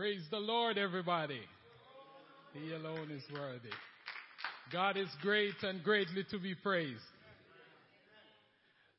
[0.00, 1.42] Praise the Lord, everybody.
[2.54, 3.68] He alone is worthy.
[4.72, 7.02] God is great and greatly to be praised.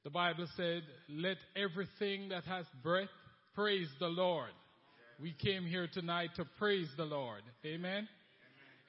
[0.03, 3.09] The Bible said, let everything that has breath
[3.55, 4.51] praise the Lord.
[5.19, 7.41] We came here tonight to praise the Lord.
[7.65, 8.07] Amen.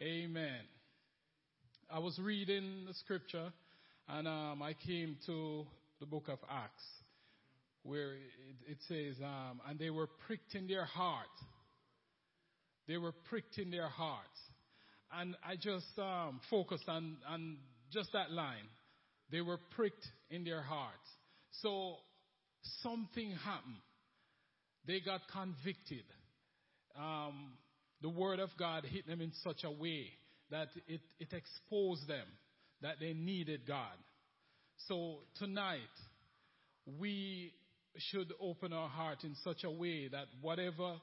[0.03, 0.61] Amen.
[1.91, 3.51] I was reading the scripture
[4.07, 5.65] and um, I came to
[5.99, 6.85] the book of Acts
[7.85, 8.21] where it,
[8.73, 11.25] it says, um, and they were pricked in their heart.
[12.89, 14.39] They were pricked in their hearts.
[15.13, 17.59] And I just um, focused on, on
[17.93, 18.69] just that line.
[19.31, 21.09] They were pricked in their hearts.
[21.61, 21.97] So
[22.83, 23.77] something happened.
[24.87, 26.05] They got convicted.
[26.99, 27.53] Um,
[28.01, 30.07] the word of God hit them in such a way
[30.51, 32.27] that it, it exposed them
[32.83, 33.97] that they needed God.
[34.89, 35.79] So tonight,
[36.99, 37.53] we
[37.97, 40.95] should open our heart in such a way that whatever,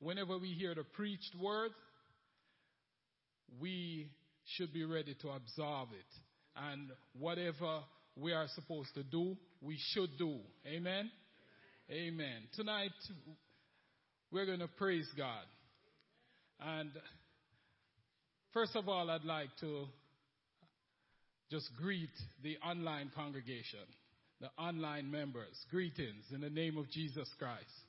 [0.00, 1.70] whenever we hear the preached word,
[3.60, 4.10] we
[4.56, 6.20] should be ready to absorb it.
[6.56, 7.80] And whatever
[8.16, 10.38] we are supposed to do, we should do.
[10.66, 11.10] Amen?
[11.90, 12.42] Amen.
[12.54, 12.90] Tonight,
[14.30, 15.44] we're going to praise God.
[16.60, 16.90] And
[18.52, 19.86] first of all, I'd like to
[21.50, 22.10] just greet
[22.42, 23.80] the online congregation
[24.40, 25.56] the online members.
[25.70, 27.87] Greetings in the name of Jesus Christ.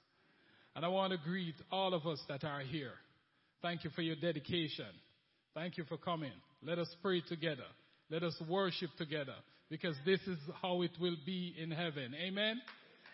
[0.80, 2.94] And I want to greet all of us that are here.
[3.62, 4.86] Thank you for your dedication.
[5.54, 6.32] Thank you for coming.
[6.64, 7.66] Let us pray together.
[8.10, 9.34] Let us worship together
[9.70, 12.16] because this is how it will be in heaven.
[12.16, 12.62] Amen.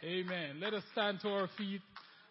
[0.04, 0.60] Amen.
[0.62, 1.82] Let us stand to our feet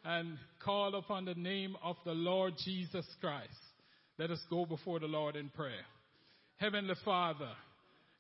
[0.05, 3.51] and call upon the name of the Lord Jesus Christ.
[4.21, 5.85] Let us go before the Lord in prayer.
[6.59, 7.51] Heavenly Father,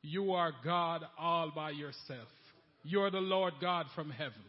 [0.02, 2.26] you are God all by yourself.
[2.82, 4.42] You are the Lord God from heaven.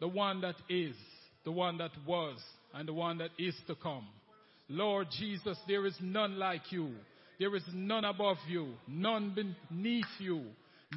[0.00, 0.96] The one that is,
[1.44, 2.38] the one that was,
[2.74, 4.06] and the one that is to come.
[4.68, 6.90] Lord Jesus, there is none like you.
[7.38, 10.42] There is none above you, none beneath you,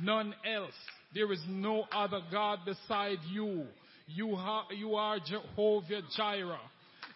[0.01, 0.73] none else.
[1.13, 3.65] There is no other God beside you.
[4.07, 6.57] You are, you are Jehovah Jireh.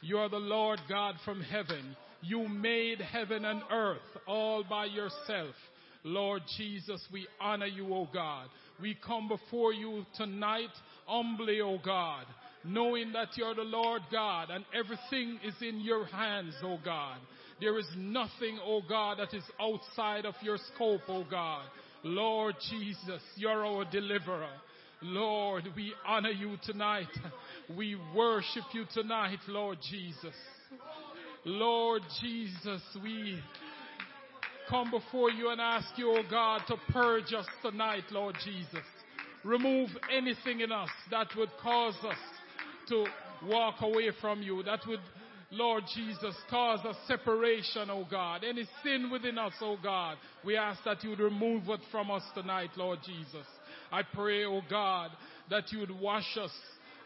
[0.01, 1.95] You are the Lord God from heaven.
[2.21, 3.97] You made heaven and earth
[4.27, 5.55] all by yourself.
[6.03, 8.47] Lord Jesus, we honor you, O God.
[8.79, 10.69] We come before you tonight
[11.07, 12.25] humbly, O God,
[12.65, 17.17] knowing that you're the Lord God and everything is in your hands, O God.
[17.61, 21.65] There is nothing, O God, that is outside of your scope, O God.
[22.03, 24.49] Lord Jesus, you're our deliverer.
[25.01, 27.07] Lord, we honor you tonight.
[27.75, 30.35] We worship you tonight, Lord Jesus.
[31.45, 33.39] Lord Jesus, we
[34.69, 38.85] come before you and ask you, oh God, to purge us tonight, Lord Jesus.
[39.43, 42.17] Remove anything in us that would cause us
[42.89, 43.05] to
[43.47, 44.99] walk away from you, that would,
[45.51, 48.43] Lord Jesus, cause a separation, oh God.
[48.43, 52.23] Any sin within us, oh God, we ask that you would remove it from us
[52.33, 53.45] tonight, Lord Jesus.
[53.91, 55.11] I pray, oh God,
[55.49, 56.51] that you would wash us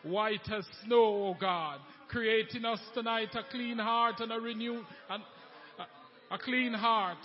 [0.04, 5.24] white as snow, oh God, creating us tonight a clean heart and a renewed, and
[5.78, 7.18] a, a clean heart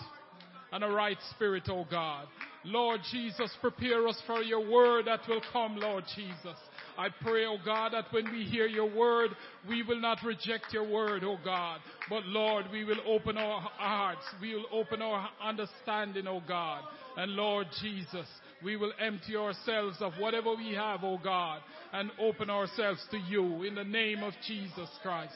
[0.73, 2.27] and a right spirit, oh God.
[2.65, 6.57] Lord Jesus, prepare us for your word that will come, Lord Jesus.
[6.97, 9.31] I pray, oh God, that when we hear your word,
[9.69, 11.81] we will not reject your word, oh God.
[12.09, 14.25] But Lord, we will open our hearts.
[14.41, 16.83] We will open our understanding, oh God.
[17.17, 18.27] And Lord Jesus,
[18.63, 21.61] we will empty ourselves of whatever we have, oh God,
[21.93, 25.35] and open ourselves to you in the name of Jesus Christ.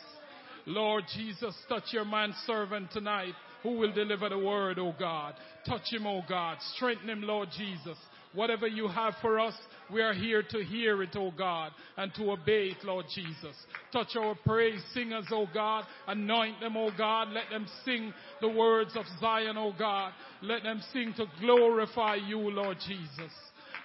[0.67, 5.35] Lord Jesus, touch your man servant tonight who will deliver the word, oh God.
[5.67, 6.59] Touch him, oh God.
[6.77, 7.99] Strengthen him, Lord Jesus.
[8.35, 9.55] Whatever you have for us,
[9.93, 13.57] we are here to hear it, O God, and to obey it, Lord Jesus.
[13.93, 15.85] Touch our praise singers, O God.
[16.07, 17.29] Anoint them, O God.
[17.29, 20.13] Let them sing the words of Zion, O God.
[20.43, 23.33] Let them sing to glorify you, Lord Jesus.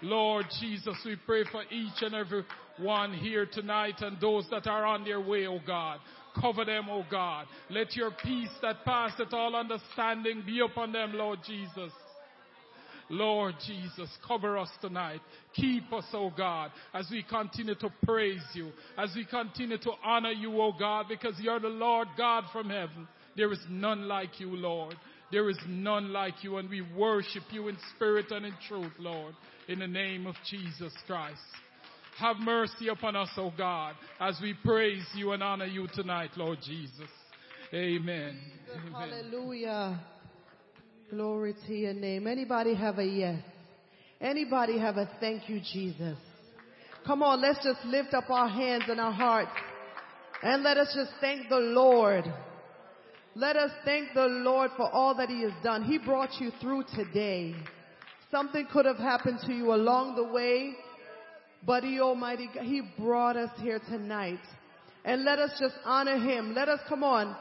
[0.02, 2.44] Lord Jesus, we pray for each and every
[2.78, 6.00] one here tonight and those that are on their way, O God.
[6.40, 7.46] Cover them, O God.
[7.70, 11.94] Let your peace that passeth all understanding be upon them, Lord Jesus.
[13.10, 15.22] Lord Jesus, cover us tonight.
[15.56, 20.32] Keep us, O God, as we continue to praise you, as we continue to honor
[20.32, 23.08] you, O God, because you're the Lord God from heaven.
[23.36, 24.96] There is none like you, Lord.
[25.32, 29.34] There is none like you, and we worship you in spirit and in truth, Lord,
[29.68, 31.40] in the name of Jesus Christ.
[32.20, 36.60] Have mercy upon us, O God, as we praise you and honor you tonight, Lord
[36.64, 37.10] Jesus.
[37.74, 38.38] Amen.
[38.72, 38.94] Amen.
[38.94, 40.00] Hallelujah.
[41.14, 42.26] Glory to your name.
[42.26, 43.40] Anybody have a yes?
[44.20, 46.18] Anybody have a thank you, Jesus?
[47.06, 49.52] Come on, let's just lift up our hands and our hearts
[50.42, 52.24] And let us just thank the Lord.
[53.36, 55.84] Let us thank the Lord for all that He has done.
[55.84, 57.54] He brought you through today.
[58.32, 60.74] Something could have happened to you along the way,
[61.64, 64.42] but He Almighty, He brought us here tonight.
[65.06, 66.56] And let us just honor Him.
[66.56, 67.36] Let us, come on,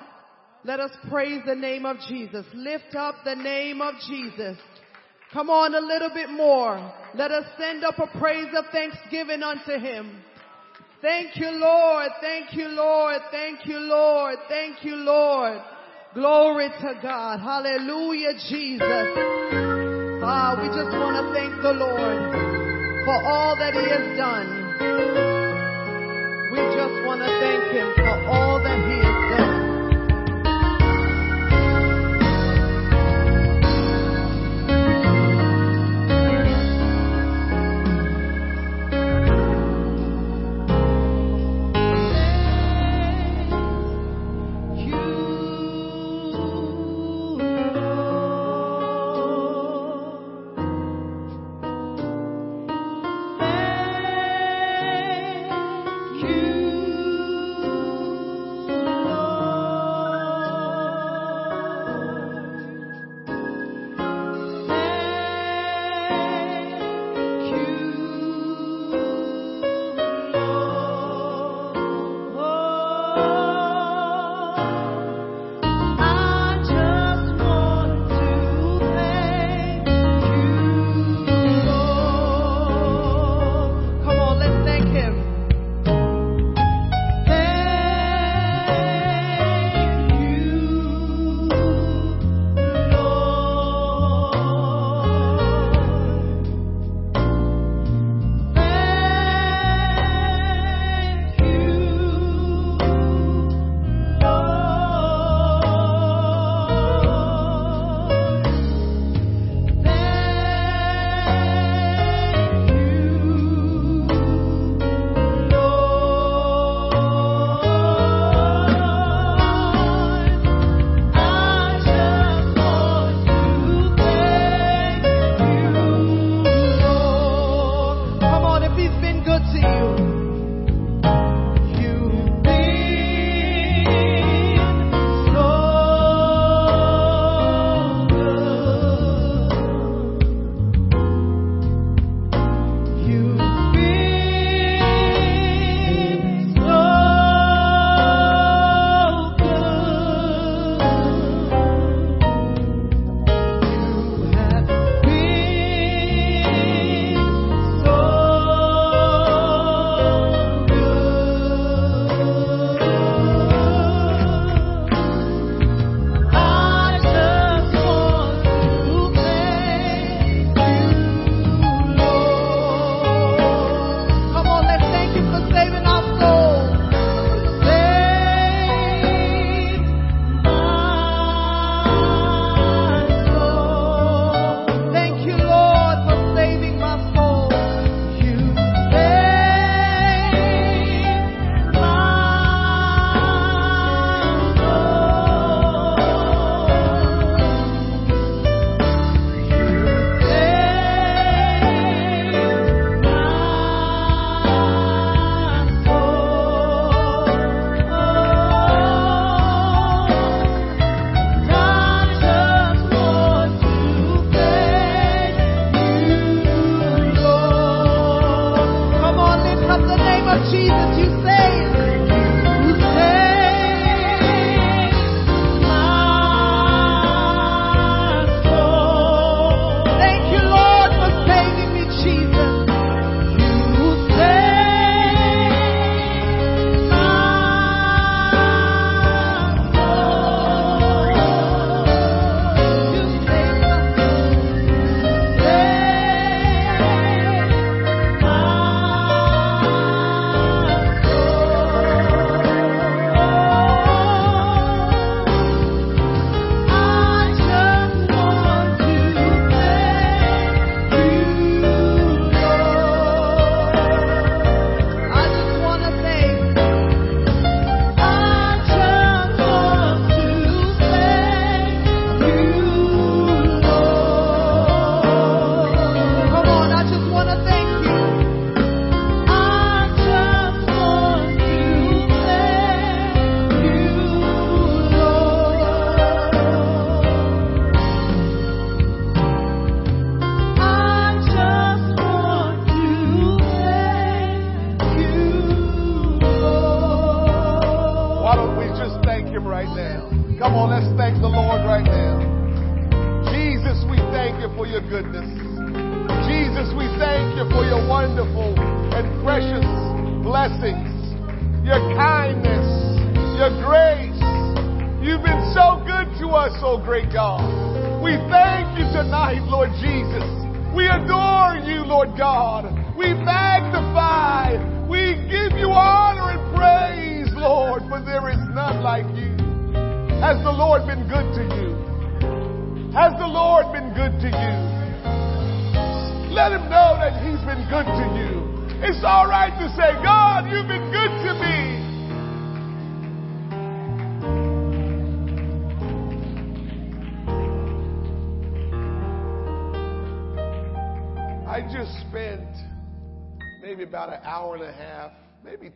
[0.64, 2.46] let us praise the name of Jesus.
[2.54, 4.56] Lift up the name of Jesus.
[5.32, 6.92] Come on a little bit more.
[7.14, 10.22] Let us send up a praise of thanksgiving unto Him.
[11.00, 12.10] Thank you, Lord.
[12.20, 13.20] Thank you, Lord.
[13.32, 14.36] Thank you, Lord.
[14.48, 15.60] Thank you, Lord.
[16.14, 17.40] Glory to God.
[17.40, 19.08] Hallelujah, Jesus.
[20.22, 22.22] Ah, we just want to thank the Lord
[23.04, 24.46] for all that He has done.
[26.52, 29.01] We just want to thank Him for all that He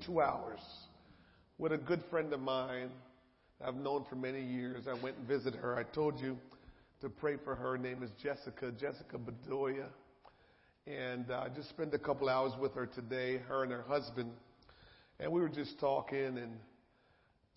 [0.07, 0.61] two hours,
[1.59, 2.91] with a good friend of mine
[3.65, 4.85] I've known for many years.
[4.87, 5.77] I went and visited her.
[5.77, 6.39] I told you
[7.01, 7.73] to pray for her.
[7.73, 9.87] Her name is Jessica, Jessica Bedoya.
[10.87, 14.31] And uh, I just spent a couple hours with her today, her and her husband.
[15.19, 16.53] And we were just talking, and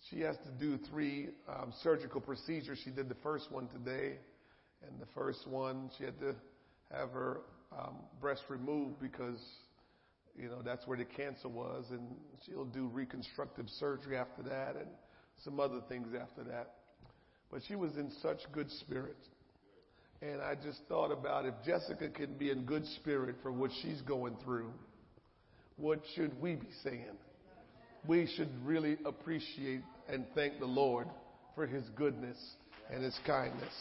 [0.08, 2.80] she has to do three um, surgical procedures.
[2.82, 4.16] She did the first one today,
[4.82, 6.34] and the first one, she had to
[6.90, 7.42] have her
[7.78, 9.38] um, breast removed because,
[10.40, 12.00] you know, that's where the cancer was, and
[12.46, 14.76] she'll do reconstructive surgery after that.
[14.76, 14.88] And
[15.44, 16.74] some other things after that.
[17.50, 19.26] But she was in such good spirits.
[20.22, 24.02] And I just thought about if Jessica can be in good spirit for what she's
[24.02, 24.70] going through,
[25.76, 27.16] what should we be saying?
[28.06, 31.08] We should really appreciate and thank the Lord
[31.54, 32.36] for his goodness
[32.92, 33.72] and his kindness.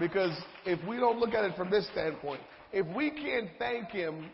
[0.00, 2.40] Because if we don't look at it from this standpoint,
[2.72, 4.30] if we can't thank him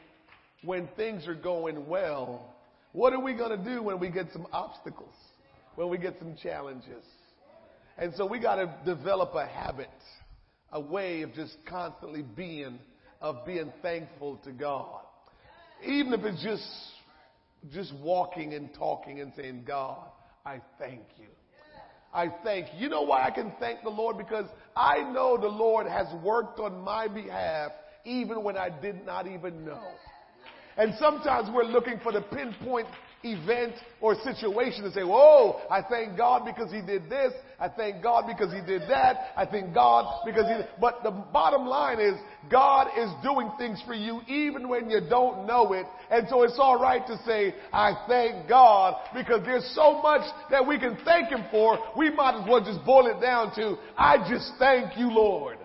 [0.64, 2.54] when things are going well,
[2.92, 5.14] what are we going to do when we get some obstacles?
[5.74, 7.04] When we get some challenges?
[7.98, 9.90] And so we got to develop a habit,
[10.72, 12.78] a way of just constantly being,
[13.20, 15.00] of being thankful to God.
[15.84, 16.68] Even if it's just,
[17.72, 20.06] just walking and talking and saying, God,
[20.46, 21.26] I thank you.
[22.12, 22.80] I thank you.
[22.84, 24.16] You know why I can thank the Lord?
[24.18, 27.72] Because I know the Lord has worked on my behalf
[28.04, 29.82] even when I did not even know.
[30.76, 32.88] And sometimes we're looking for the pinpoint
[33.24, 37.32] event or situation and say, Whoa, I thank God because He did this.
[37.58, 39.32] I thank God because He did that.
[39.36, 40.62] I thank God because He.
[40.80, 42.14] But the bottom line is,
[42.50, 45.86] God is doing things for you even when you don't know it.
[46.10, 50.66] And so it's all right to say, I thank God because there's so much that
[50.66, 51.78] we can thank Him for.
[51.96, 55.58] We might as well just boil it down to, I just thank you, Lord.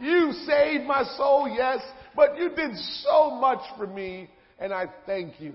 [0.00, 1.78] You saved my soul, yes,
[2.16, 5.54] but you did so much for me and I thank you.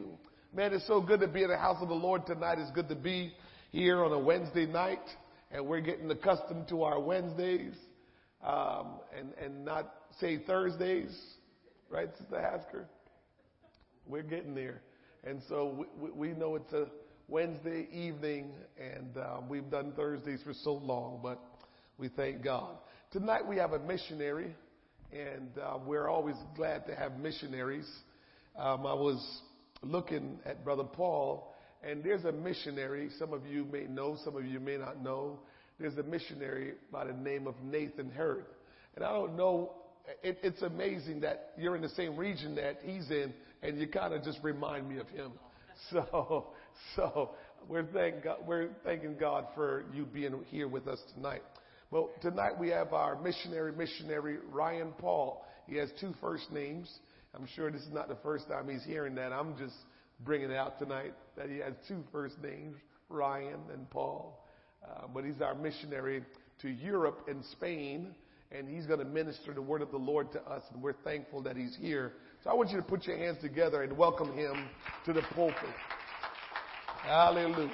[0.54, 2.58] Man, it's so good to be in the house of the Lord tonight.
[2.60, 3.34] It's good to be
[3.72, 5.04] here on a Wednesday night,
[5.52, 7.74] and we're getting accustomed to our Wednesdays,
[8.44, 11.16] um, and and not say Thursdays,
[11.90, 12.86] right, Sister Hasker?
[14.08, 14.82] We're getting there,
[15.24, 16.88] and so we, we know it's a
[17.28, 21.40] Wednesday evening, and um, we've done Thursdays for so long, but
[22.00, 22.76] we thank God.
[23.12, 24.56] Tonight we have a missionary,
[25.12, 27.88] and uh, we're always glad to have missionaries.
[28.60, 29.26] Um, I was
[29.84, 33.10] looking at Brother Paul, and there's a missionary.
[33.18, 35.40] Some of you may know, some of you may not know.
[35.80, 38.48] There's a missionary by the name of Nathan Hurd.
[38.96, 39.76] And I don't know,
[40.22, 44.14] it, it's amazing that you're in the same region that he's in, and you kind
[44.14, 45.32] of just remind me of him.
[45.92, 46.48] So,
[46.98, 47.30] so
[47.70, 51.44] we're, thank God, we're thanking God for you being here with us tonight.
[51.92, 55.46] Well, tonight we have our missionary, missionary Ryan Paul.
[55.66, 56.90] He has two first names.
[57.36, 59.32] I'm sure this is not the first time he's hearing that.
[59.32, 59.76] I'm just
[60.22, 62.76] bringing it out tonight that he has two first names,
[63.08, 64.44] Ryan and Paul.
[64.84, 66.24] Uh, but he's our missionary
[66.62, 68.16] to Europe and Spain,
[68.52, 71.42] and he's going to minister the word of the Lord to us, and we're thankful
[71.44, 72.14] that he's here.
[72.44, 74.68] So I want you to put your hands together and welcome him
[75.06, 75.58] to the pulpit.
[77.04, 77.70] Hallelujah.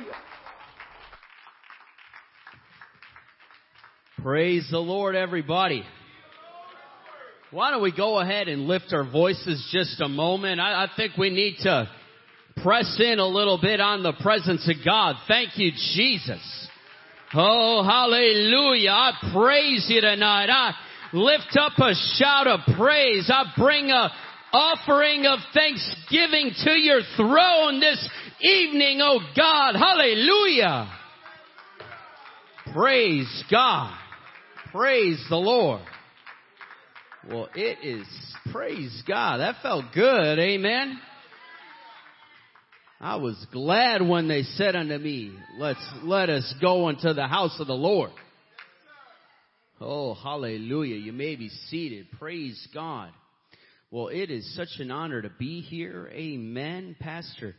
[4.22, 5.84] Praise the Lord, everybody.
[7.56, 10.60] Why don't we go ahead and lift our voices just a moment?
[10.60, 11.90] I, I, think we need to
[12.62, 15.16] press in a little bit on the presence of God.
[15.30, 16.68] Thank you, Jesus.
[17.34, 18.90] Oh, hallelujah.
[18.90, 20.50] I praise you tonight.
[20.50, 20.74] I
[21.14, 23.32] lift up a shout of praise.
[23.34, 24.12] I bring a
[24.52, 28.10] offering of thanksgiving to your throne this
[28.42, 29.76] evening, oh God.
[29.78, 30.92] Hallelujah.
[32.74, 33.98] Praise God.
[34.74, 35.80] Praise the Lord.
[37.28, 38.08] Well, it is,
[38.52, 39.38] praise God.
[39.38, 40.40] That felt good.
[40.40, 41.00] Amen.
[43.02, 47.60] I was glad when they said unto me, let's, let us go into the house
[47.60, 48.12] of the Lord.
[49.82, 50.98] Oh, hallelujah.
[50.98, 52.08] You may be seated.
[52.20, 53.10] Praise God.
[53.90, 56.08] Well, it is such an honor to be here.
[56.14, 56.96] Amen.
[57.00, 57.56] Pastor,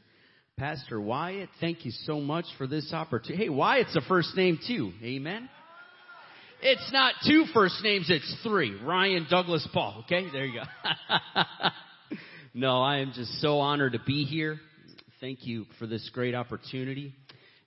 [0.56, 3.44] Pastor Wyatt, thank you so much for this opportunity.
[3.44, 4.92] Hey, Wyatt's a first name too.
[5.02, 5.48] Amen.
[6.62, 8.74] It's not two first names, it's three.
[8.82, 10.04] Ryan, Douglas, Paul.
[10.04, 11.54] Okay, there you go.
[12.54, 14.58] no, I am just so honored to be here.
[15.20, 17.14] Thank you for this great opportunity.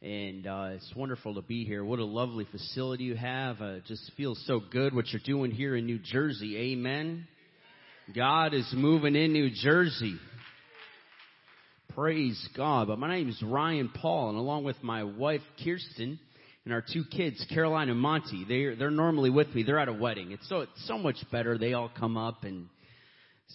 [0.01, 1.85] And uh, it's wonderful to be here.
[1.85, 3.61] What a lovely facility you have.
[3.61, 6.57] Uh, just feels so good what you're doing here in New Jersey.
[6.73, 7.27] Amen.
[8.15, 10.17] God is moving in New Jersey.
[11.93, 12.87] Praise God.
[12.87, 16.19] But my name is Ryan Paul, and along with my wife Kirsten
[16.65, 19.63] and our two kids, Caroline and Monty, they're they're normally with me.
[19.63, 20.31] They're at a wedding.
[20.31, 21.57] It's so it's so much better.
[21.57, 22.67] They all come up and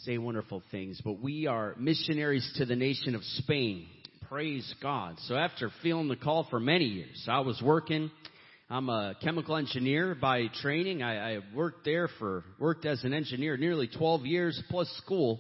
[0.03, 1.01] say wonderful things.
[1.05, 3.87] But we are missionaries to the nation of Spain.
[4.29, 5.17] Praise God.
[5.29, 8.11] So after feeling the call for many years, I was working.
[8.71, 11.03] I'm a chemical engineer by training.
[11.03, 15.39] I, I worked there for, worked as an engineer nearly 12 years plus school.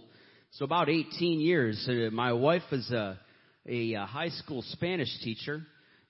[0.52, 1.84] So about 18 years.
[1.88, 3.18] Uh, my wife is a,
[3.66, 5.62] a, a high school Spanish teacher.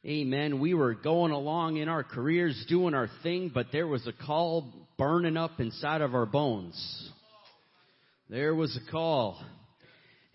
[0.06, 0.60] Amen.
[0.60, 4.70] We were going along in our careers doing our thing, but there was a call
[4.98, 7.10] burning up inside of our bones.
[8.28, 9.42] There was a call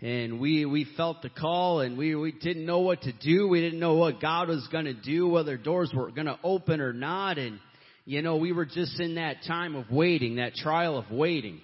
[0.02, 3.60] and we we felt the call and we we didn't know what to do we
[3.60, 6.94] didn't know what god was going to do whether doors were going to open or
[6.94, 7.60] not and
[8.06, 11.60] you know we were just in that time of waiting that trial of waiting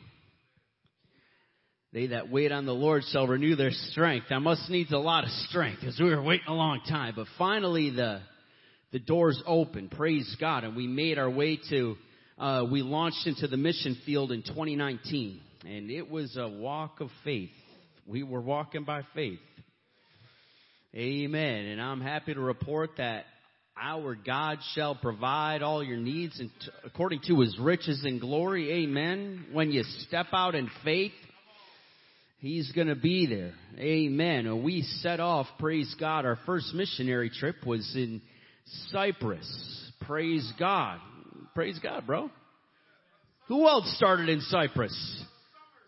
[1.96, 5.24] they that wait on the lord shall renew their strength that must needs a lot
[5.24, 8.22] of strength because we were waiting a long time but finally the
[8.92, 11.96] the doors opened praise god and we made our way to
[12.38, 17.10] uh, we launched into the mission field in 2019 and it was a walk of
[17.24, 17.50] faith
[18.08, 19.40] we were walking by faith.
[20.96, 21.66] Amen.
[21.66, 23.26] And I'm happy to report that
[23.82, 28.84] our God shall provide all your needs and t- according to his riches and glory.
[28.84, 29.48] Amen.
[29.52, 31.12] When you step out in faith,
[32.46, 33.54] he's going to be there.
[33.80, 34.46] Amen.
[34.46, 36.26] And we set off, praise God.
[36.26, 38.22] Our first missionary trip was in
[38.92, 39.92] Cyprus.
[40.02, 41.00] Praise God.
[41.56, 42.30] Praise God, bro.
[43.48, 45.24] Who else started in Cyprus?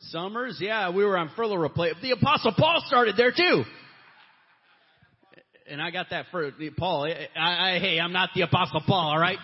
[0.09, 2.01] Summers, yeah, we were on furlough replacement.
[2.01, 3.63] The Apostle Paul started there too.
[5.69, 7.03] And I got that for Paul.
[7.03, 9.39] I, I, hey, I'm not the Apostle Paul, all right?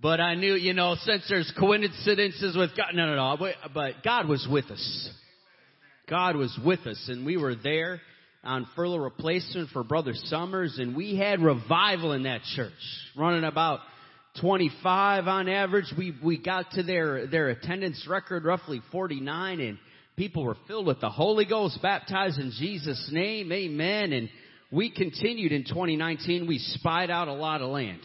[0.00, 4.26] But I knew, you know, since there's coincidences with God, no, no, no, but God
[4.26, 5.10] was with us.
[6.10, 8.00] God was with us, and we were there
[8.42, 12.72] on furlough replacement for Brother Summers, and we had revival in that church,
[13.16, 13.78] running about
[14.40, 15.84] 25 on average.
[15.96, 19.78] We, we got to their, their attendance record, roughly 49, and
[20.16, 23.52] people were filled with the Holy Ghost, baptized in Jesus' name.
[23.52, 24.12] Amen.
[24.12, 24.28] And
[24.72, 26.48] we continued in 2019.
[26.48, 28.00] We spied out a lot of land.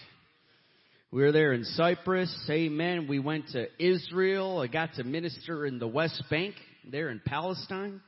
[1.11, 2.31] We were there in Cyprus.
[2.51, 3.07] Amen.
[3.07, 4.59] We went to Israel.
[4.59, 6.53] I got to minister in the West Bank
[6.91, 8.01] there in Palestine.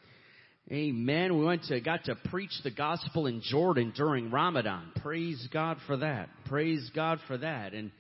[0.72, 1.38] Amen.
[1.38, 4.92] We went to, got to preach the gospel in Jordan during Ramadan.
[5.02, 6.30] Praise God for that.
[6.46, 7.74] Praise God for that.
[7.74, 7.92] And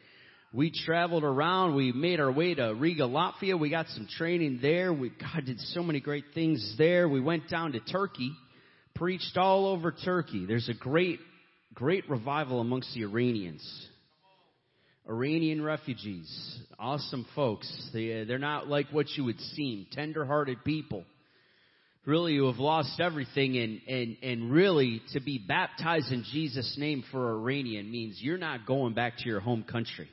[0.54, 1.76] we traveled around.
[1.76, 3.58] We made our way to Riga, Latvia.
[3.58, 4.92] We got some training there.
[4.92, 7.08] We, God did so many great things there.
[7.08, 8.34] We went down to Turkey,
[8.96, 10.46] preached all over Turkey.
[10.46, 11.20] There's a great,
[11.74, 13.64] great revival amongst the Iranians.
[15.10, 17.90] Iranian refugees, awesome folks.
[17.94, 21.06] They, uh, they're not like what you would seem, tender-hearted people.
[22.06, 27.04] Really, who have lost everything and, and, and really to be baptized in Jesus' name
[27.12, 30.08] for Iranian means you're not going back to your home country.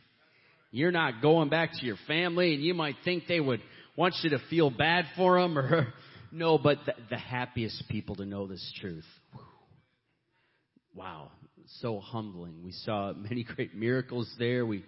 [0.73, 3.61] You're not going back to your family and you might think they would
[3.97, 5.95] want you to feel bad for them or
[6.33, 9.07] no, but the, the happiest people to know this truth.
[10.97, 11.31] Wow.
[11.81, 12.63] So humbling.
[12.65, 14.67] We saw many great miracles there.
[14.67, 14.85] We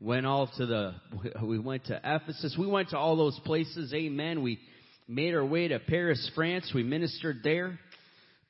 [0.00, 0.94] went all to the,
[1.42, 2.56] we went to Ephesus.
[2.58, 3.92] We went to all those places.
[3.92, 4.42] Amen.
[4.42, 4.58] We
[5.08, 6.70] made our way to Paris, France.
[6.74, 7.78] We ministered there.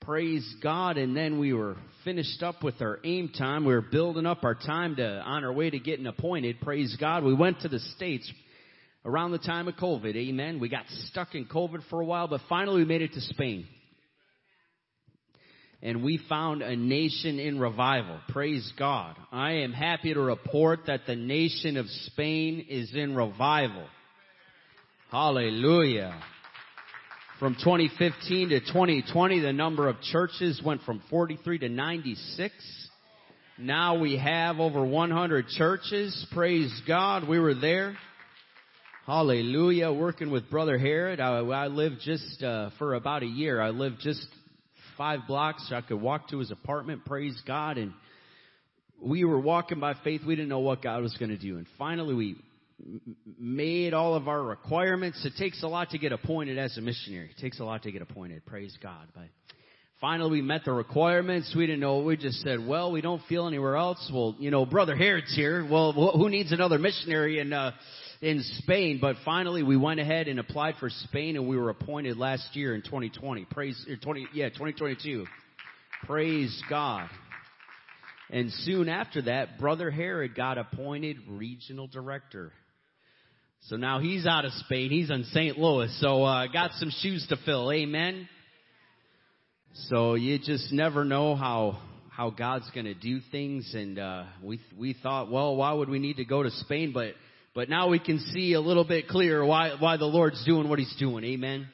[0.01, 0.97] Praise God.
[0.99, 3.65] And then we were finished up with our AIM time.
[3.65, 6.61] We were building up our time to, on our way to getting appointed.
[6.61, 7.25] Praise God.
[7.25, 8.31] We went to the States
[9.05, 10.15] around the time of COVID.
[10.17, 10.61] Amen.
[10.61, 13.67] We got stuck in COVID for a while, but finally we made it to Spain.
[15.83, 18.21] And we found a nation in revival.
[18.29, 19.17] Praise God.
[19.33, 23.87] I am happy to report that the nation of Spain is in revival.
[25.11, 26.21] Hallelujah.
[27.39, 32.55] From 2015 to 2020, the number of churches went from 43 to 96.
[33.59, 36.27] Now we have over 100 churches.
[36.33, 37.27] Praise God.
[37.27, 37.97] We were there.
[39.07, 39.91] Hallelujah.
[39.91, 41.21] Working with Brother Herod.
[41.21, 43.61] I, I lived just, uh, for about a year.
[43.61, 44.27] I lived just
[45.01, 45.67] five blocks.
[45.71, 47.79] So I could walk to his apartment, praise God.
[47.79, 47.95] And
[49.03, 50.21] we were walking by faith.
[50.27, 51.57] We didn't know what God was going to do.
[51.57, 52.37] And finally we
[53.39, 55.25] made all of our requirements.
[55.25, 57.31] It takes a lot to get appointed as a missionary.
[57.35, 58.45] It takes a lot to get appointed.
[58.45, 59.09] Praise God.
[59.15, 59.29] But
[60.03, 61.55] finally we met the requirements.
[61.57, 62.01] We didn't know.
[62.01, 64.11] We just said, well, we don't feel anywhere else.
[64.13, 65.67] Well, you know, Brother Herod's here.
[65.67, 67.73] Well, who needs another missionary And, uh,
[68.21, 68.99] in Spain?
[69.01, 72.75] But finally we went ahead and applied for Spain and we were appointed last year
[72.75, 73.47] in 2020.
[73.47, 75.27] Praise, 20, yeah, 2022.
[76.07, 77.09] Praise God.
[78.31, 82.53] And soon after that, Brother Herod got appointed regional director.
[83.65, 84.91] So now he's out of Spain.
[84.91, 85.59] He's in St.
[85.59, 85.95] Louis.
[86.01, 87.71] So, uh, got some shoes to fill.
[87.71, 88.29] Amen.
[89.89, 91.79] So you just never know how,
[92.11, 93.75] how God's gonna do things.
[93.75, 96.93] And, uh, we, we thought, well, why would we need to go to Spain?
[96.95, 97.15] But,
[97.55, 100.79] but now we can see a little bit clearer why, why the Lord's doing what
[100.79, 101.25] He's doing.
[101.25, 101.69] Amen.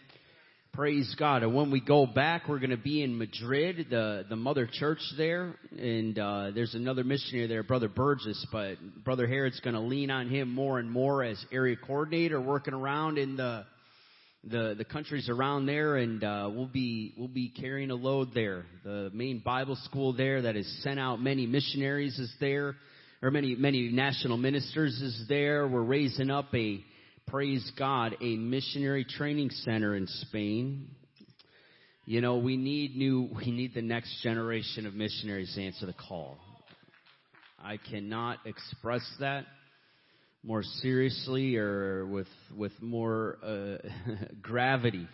[0.72, 1.42] Praise God.
[1.42, 5.00] And when we go back, we're going to be in Madrid, the, the mother church
[5.16, 5.54] there.
[5.78, 10.28] And, uh, there's another missionary there, Brother Burgess, but Brother Herod's going to lean on
[10.28, 13.64] him more and more as area coordinator, working around in the,
[14.44, 15.96] the, the countries around there.
[15.96, 18.66] And, uh, we'll be, we'll be carrying a load there.
[18.84, 22.76] The main Bible school there that has sent out many missionaries is there,
[23.22, 25.66] or many, many national ministers is there.
[25.66, 26.84] We're raising up a,
[27.26, 30.88] praise God, a missionary training center in Spain.
[32.04, 35.94] You know, we need new, we need the next generation of missionaries to answer the
[35.94, 36.36] call.
[37.62, 39.44] I cannot express that
[40.44, 43.88] more seriously or with, with more, uh,
[44.42, 45.08] gravity.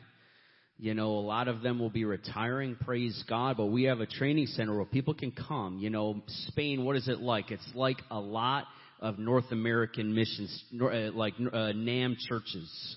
[0.83, 4.07] You know, a lot of them will be retiring, praise God, but we have a
[4.07, 5.79] training center where people can come.
[5.79, 7.53] You know, Spain, what is it like?
[7.53, 8.65] It's like a lot
[8.99, 12.97] of North American missions, like uh, NAM churches.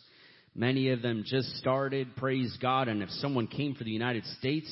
[0.56, 4.68] Many of them just started, praise God, and if someone came for the United States,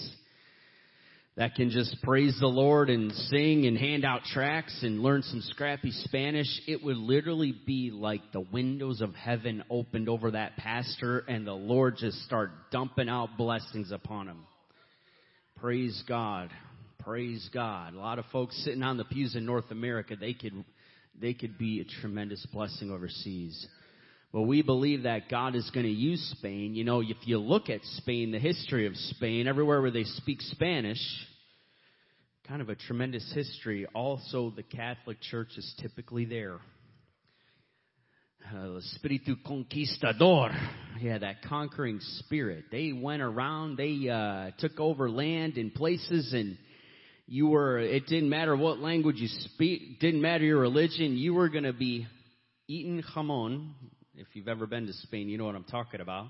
[1.35, 5.41] that can just praise the Lord and sing and hand out tracts and learn some
[5.41, 11.19] scrappy Spanish, it would literally be like the windows of heaven opened over that pastor
[11.27, 14.45] and the Lord just start dumping out blessings upon him.
[15.57, 16.51] Praise God.
[16.99, 17.95] Praise God.
[17.95, 20.63] A lot of folks sitting on the pews in North America, they could
[21.19, 23.67] they could be a tremendous blessing overseas.
[24.33, 26.73] But we believe that God is going to use Spain.
[26.73, 30.41] You know, if you look at Spain, the history of Spain, everywhere where they speak
[30.41, 30.97] Spanish,
[32.47, 33.85] kind of a tremendous history.
[33.93, 36.57] Also, the Catholic Church is typically there.
[38.51, 40.49] Uh, Espiritu Conquistador.
[40.99, 42.65] Yeah, that conquering spirit.
[42.71, 46.57] They went around, they uh, took over land and places and
[47.25, 51.49] you were, it didn't matter what language you speak, didn't matter your religion, you were
[51.49, 52.05] going to be
[52.67, 53.69] eating jamon.
[54.15, 56.27] If you've ever been to Spain, you know what I'm talking about.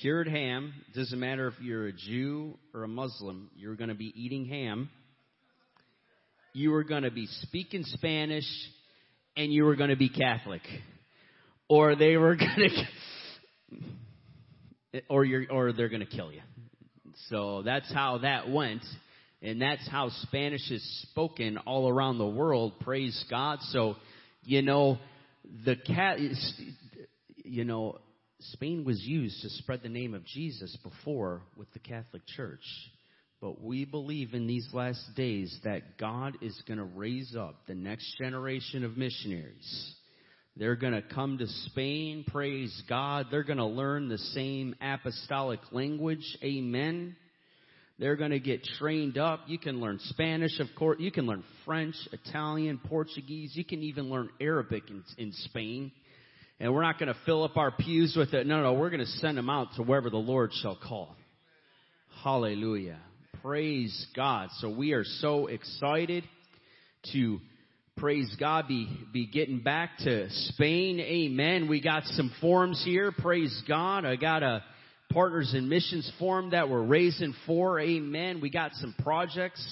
[0.00, 4.12] Cured ham, doesn't matter if you're a Jew or a Muslim, you're going to be
[4.16, 4.90] eating ham.
[6.54, 8.46] You were going to be speaking Spanish
[9.36, 10.62] and you were going to be Catholic.
[11.68, 12.70] Or they were going
[14.92, 16.42] to, or you're, or they're going to kill you.
[17.28, 18.82] So that's how that went.
[19.40, 22.72] And that's how Spanish is spoken all around the world.
[22.80, 23.60] Praise God.
[23.70, 23.94] So,
[24.42, 24.98] you know,
[25.64, 26.18] the cat,
[27.44, 27.98] you know,
[28.40, 32.64] Spain was used to spread the name of Jesus before with the Catholic Church.
[33.40, 37.74] But we believe in these last days that God is going to raise up the
[37.74, 39.94] next generation of missionaries.
[40.56, 43.26] They're going to come to Spain, praise God.
[43.30, 46.24] They're going to learn the same apostolic language.
[46.42, 47.16] Amen.
[47.98, 49.40] They're going to get trained up.
[49.46, 50.98] You can learn Spanish, of course.
[51.00, 53.52] You can learn French, Italian, Portuguese.
[53.54, 55.92] You can even learn Arabic in, in Spain.
[56.60, 58.46] And we're not going to fill up our pews with it.
[58.46, 61.16] No, no, we're going to send them out to wherever the Lord shall call.
[62.22, 62.98] Hallelujah.
[63.42, 64.48] Praise God.
[64.58, 66.24] So we are so excited
[67.12, 67.40] to
[67.96, 71.00] praise God be, be getting back to Spain.
[71.00, 71.68] Amen.
[71.68, 73.12] We got some forms here.
[73.12, 74.04] Praise God.
[74.04, 74.62] I got a,
[75.14, 77.78] Partners in Missions Forum that we're raising for.
[77.78, 78.40] Amen.
[78.40, 79.64] We got some projects.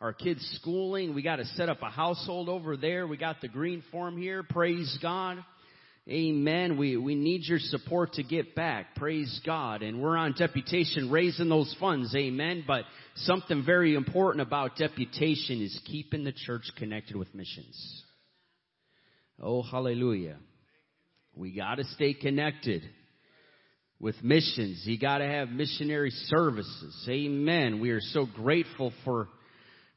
[0.00, 1.12] Our kids schooling.
[1.12, 3.04] We got to set up a household over there.
[3.08, 4.44] We got the green form here.
[4.44, 5.44] Praise God.
[6.08, 6.76] Amen.
[6.76, 8.94] We, we need your support to get back.
[8.94, 9.82] Praise God.
[9.82, 12.14] And we're on deputation raising those funds.
[12.14, 12.62] Amen.
[12.64, 12.84] But
[13.16, 18.04] something very important about deputation is keeping the church connected with missions.
[19.42, 20.36] Oh, hallelujah.
[21.34, 22.82] We gotta stay connected
[23.98, 24.82] with missions.
[24.84, 27.04] You gotta have missionary services.
[27.08, 27.80] Amen.
[27.80, 29.28] We are so grateful for,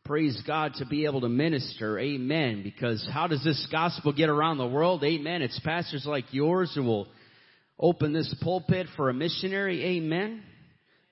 [0.10, 2.00] praise God, to be able to minister.
[2.00, 2.64] Amen.
[2.64, 5.04] Because how does this gospel get around the world?
[5.04, 5.44] Amen.
[5.44, 7.08] It's pastors like yours who will
[7.80, 9.98] open this pulpit for a missionary.
[9.98, 10.42] Amen.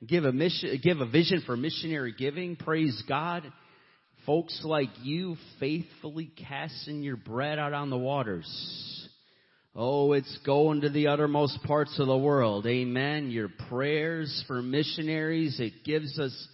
[0.07, 2.55] give a mission, give a vision for missionary giving.
[2.55, 3.43] Praise God.
[4.25, 8.49] Folks like you faithfully casting your bread out on the waters.
[9.75, 12.65] Oh, it's going to the uttermost parts of the world.
[12.65, 13.29] Amen.
[13.29, 16.47] Your prayers for missionaries, it gives us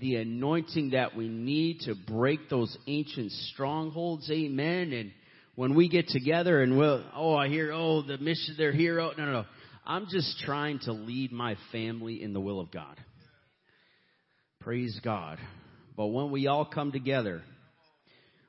[0.00, 4.30] the anointing that we need to break those ancient strongholds.
[4.30, 4.92] Amen.
[4.92, 5.12] And
[5.54, 9.00] when we get together and we'll, oh, I hear, oh, the mission, they're here.
[9.00, 9.44] Oh, no, no, no.
[9.84, 12.96] I'm just trying to lead my family in the will of God.
[14.60, 15.38] Praise God.
[15.96, 17.42] But when we all come together,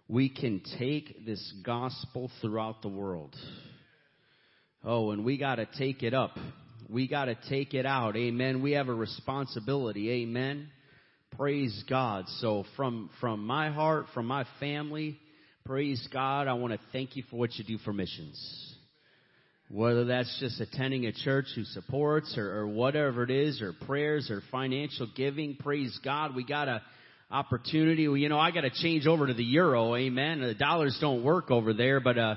[0.08, 3.36] we can take this gospel throughout the world.
[4.84, 6.38] Oh, and we gotta take it up.
[6.90, 8.18] We gotta take it out.
[8.18, 8.62] Amen.
[8.62, 10.10] We have a responsibility.
[10.24, 10.68] Amen.
[11.38, 12.26] Praise God.
[12.40, 15.18] So from, from my heart, from my family,
[15.66, 18.76] praise God, I want to thank you for what you do for missions.
[19.72, 24.32] Whether that's just attending a church who supports or, or whatever it is, or prayers
[24.32, 26.36] or financial giving, praise God.
[26.36, 26.82] We got a
[27.32, 28.08] opportunity.
[28.08, 29.96] Well, you know, I got to change over to the euro.
[29.96, 30.42] Amen.
[30.42, 32.36] The dollars don't work over there, but, uh,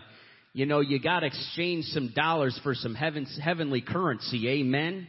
[0.52, 4.48] you know, you got to exchange some dollars for some heaven, heavenly currency.
[4.60, 5.08] Amen.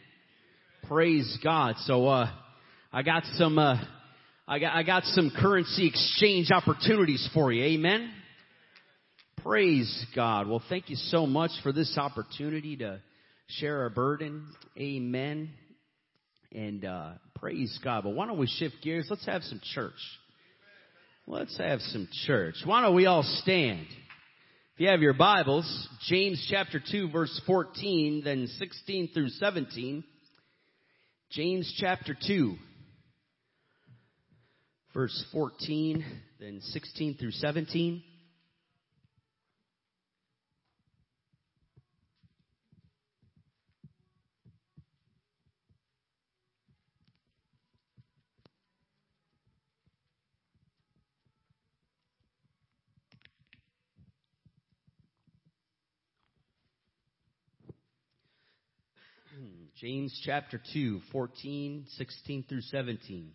[0.87, 1.75] Praise God.
[1.79, 2.31] So, uh,
[2.95, 3.83] I got some, uh,
[4.47, 7.63] I got, I got some currency exchange opportunities for you.
[7.63, 8.11] Amen.
[9.41, 10.47] Praise God.
[10.47, 13.01] Well, thank you so much for this opportunity to
[13.47, 14.45] share our burden.
[14.77, 15.49] Amen.
[16.51, 18.03] And uh, praise God.
[18.03, 19.07] But why don't we shift gears?
[19.09, 19.99] Let's have some church.
[21.25, 22.57] Let's have some church.
[22.63, 23.87] Why don't we all stand?
[24.75, 30.03] If you have your Bibles, James chapter 2 verse 14, then 16 through 17.
[31.31, 32.55] James chapter 2
[34.93, 36.05] verse 14,
[36.39, 38.03] then 16 through 17.
[59.35, 59.47] Hmm,
[59.79, 63.31] James chapter 2, 14, 16 through 17.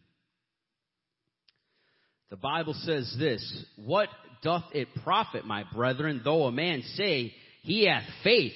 [2.31, 4.09] The Bible says this, What
[4.43, 8.53] doth it profit, my brethren, though a man say he hath faith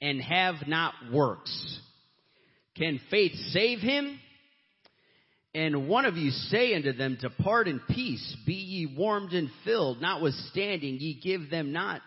[0.00, 1.80] and have not works?
[2.76, 4.18] Can faith save him?
[5.54, 10.00] And one of you say unto them, Depart in peace, be ye warmed and filled,
[10.00, 12.00] notwithstanding ye give them not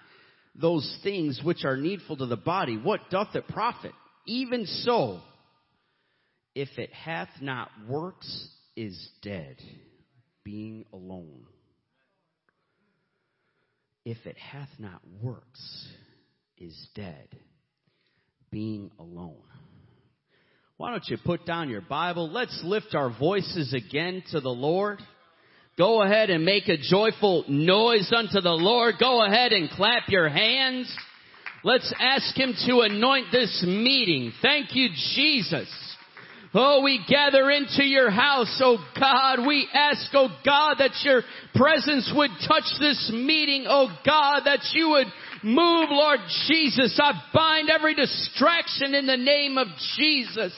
[0.55, 2.77] those things which are needful to the body.
[2.77, 3.91] What doth it profit?
[4.25, 5.19] Even so,
[6.55, 9.57] if it hath not works, is dead,
[10.45, 11.45] being alone.
[14.05, 15.87] If it hath not works,
[16.57, 17.27] is dead,
[18.51, 19.35] being alone.
[20.77, 22.29] Why don't you put down your Bible?
[22.31, 24.99] Let's lift our voices again to the Lord.
[25.77, 28.95] Go ahead and make a joyful noise unto the Lord.
[28.99, 30.93] Go ahead and clap your hands.
[31.63, 34.31] Let's ask Him to anoint this meeting.
[34.41, 35.67] Thank you, Jesus.
[36.57, 39.45] Oh, we gather into your house, oh God.
[39.45, 41.21] We ask, oh God, that your
[41.53, 45.07] presence would touch this meeting, oh God, that you would
[45.43, 46.97] move, Lord Jesus.
[46.97, 50.53] I bind every distraction in the name of Jesus.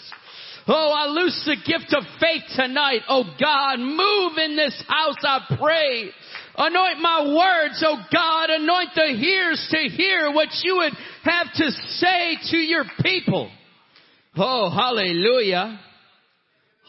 [0.68, 3.02] Oh, I loose the gift of faith tonight.
[3.10, 6.12] Oh God, move in this house, I pray.
[6.60, 8.52] Anoint my words, oh God.
[8.52, 13.50] Anoint the ears to hear what you would have to say to your people.
[14.36, 15.80] Oh, hallelujah.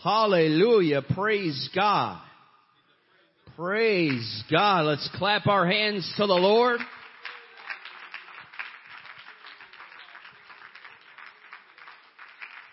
[0.03, 1.03] Hallelujah.
[1.03, 2.23] Praise God.
[3.57, 4.87] Praise God.
[4.87, 6.81] Let's clap our hands to the Lord.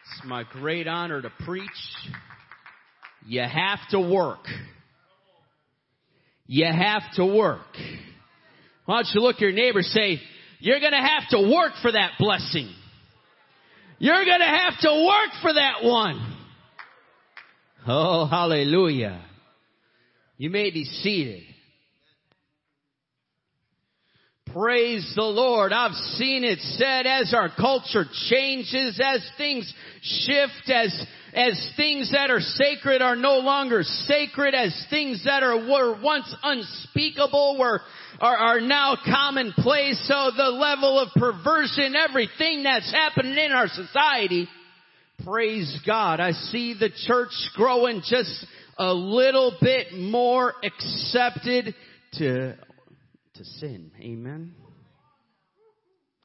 [0.03, 1.65] It's my great honor to preach.
[3.25, 4.45] You have to work.
[6.45, 7.75] You have to work.
[8.85, 10.21] Why don't you look your neighbor say,
[10.59, 12.69] you're gonna have to work for that blessing.
[13.97, 16.34] You're gonna have to work for that one.
[17.87, 19.23] Oh, hallelujah.
[20.37, 21.43] You may be seated.
[24.51, 25.71] Praise the Lord.
[25.71, 29.71] I've seen it said as our culture changes, as things
[30.01, 35.57] shift, as as things that are sacred are no longer sacred, as things that are
[35.57, 37.81] were once unspeakable were
[38.19, 40.07] are, are now commonplace.
[40.07, 44.47] So the level of perversion, everything that's happening in our society,
[45.25, 46.19] praise God.
[46.19, 48.45] I see the church growing just
[48.77, 51.73] a little bit more accepted
[52.13, 52.55] to
[53.33, 53.91] to sin.
[53.99, 54.53] Amen.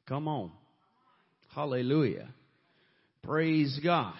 [0.07, 0.51] Come on.
[1.53, 2.29] Hallelujah.
[3.23, 4.13] Praise God.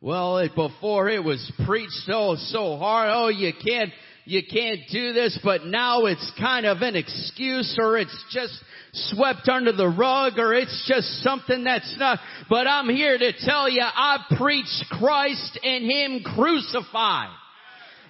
[0.00, 3.10] Well, before it was preached so, so hard.
[3.12, 3.90] Oh, you can't,
[4.24, 8.52] you can't do this, but now it's kind of an excuse or it's just
[8.92, 13.68] swept under the rug or it's just something that's not, but I'm here to tell
[13.68, 17.30] you I preach Christ and Him crucified.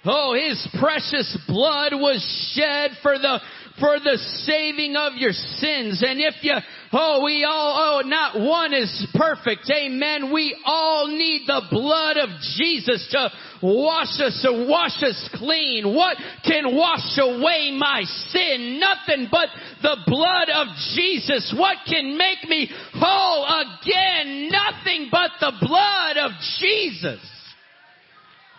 [0.05, 2.23] Oh, His precious blood was
[2.55, 3.40] shed for the
[3.79, 6.05] for the saving of your sins.
[6.07, 6.55] And if you,
[6.92, 9.70] oh, we all, oh, not one is perfect.
[9.70, 10.33] Amen.
[10.33, 13.31] We all need the blood of Jesus to
[13.62, 15.94] wash us and wash us clean.
[15.94, 18.81] What can wash away my sin?
[18.81, 19.48] Nothing but
[19.83, 21.55] the blood of Jesus.
[21.57, 24.50] What can make me whole again?
[24.50, 27.20] Nothing but the blood of Jesus.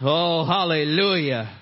[0.01, 1.57] Oh, hallelujah.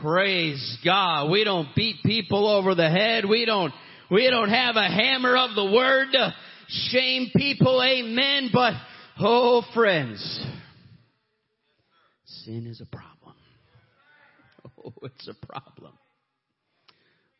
[0.00, 1.30] Praise God.
[1.30, 3.24] We don't beat people over the head.
[3.28, 3.72] We don't,
[4.12, 6.34] we don't have a hammer of the word to
[6.68, 7.82] shame people.
[7.82, 8.50] Amen.
[8.52, 8.74] But,
[9.18, 10.46] oh friends,
[12.26, 13.34] sin is a problem.
[14.84, 15.92] Oh, it's a problem.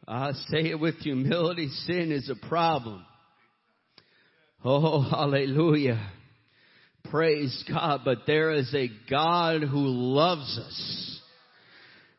[0.07, 1.69] I say it with humility.
[1.87, 3.05] Sin is a problem.
[4.65, 6.11] Oh, hallelujah.
[7.11, 8.03] Praise God.
[8.05, 11.21] But there is a God who loves us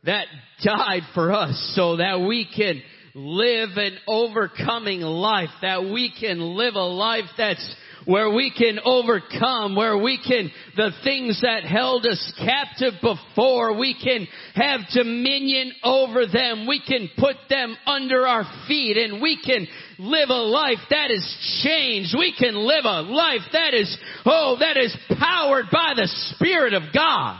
[0.03, 0.27] that
[0.63, 2.81] died for us so that we can
[3.15, 9.75] live an overcoming life, that we can live a life that's where we can overcome,
[9.75, 16.25] where we can, the things that held us captive before, we can have dominion over
[16.25, 16.67] them.
[16.67, 19.67] We can put them under our feet and we can
[19.99, 22.15] live a life that is changed.
[22.17, 23.95] We can live a life that is,
[24.25, 27.39] oh, that is powered by the Spirit of God.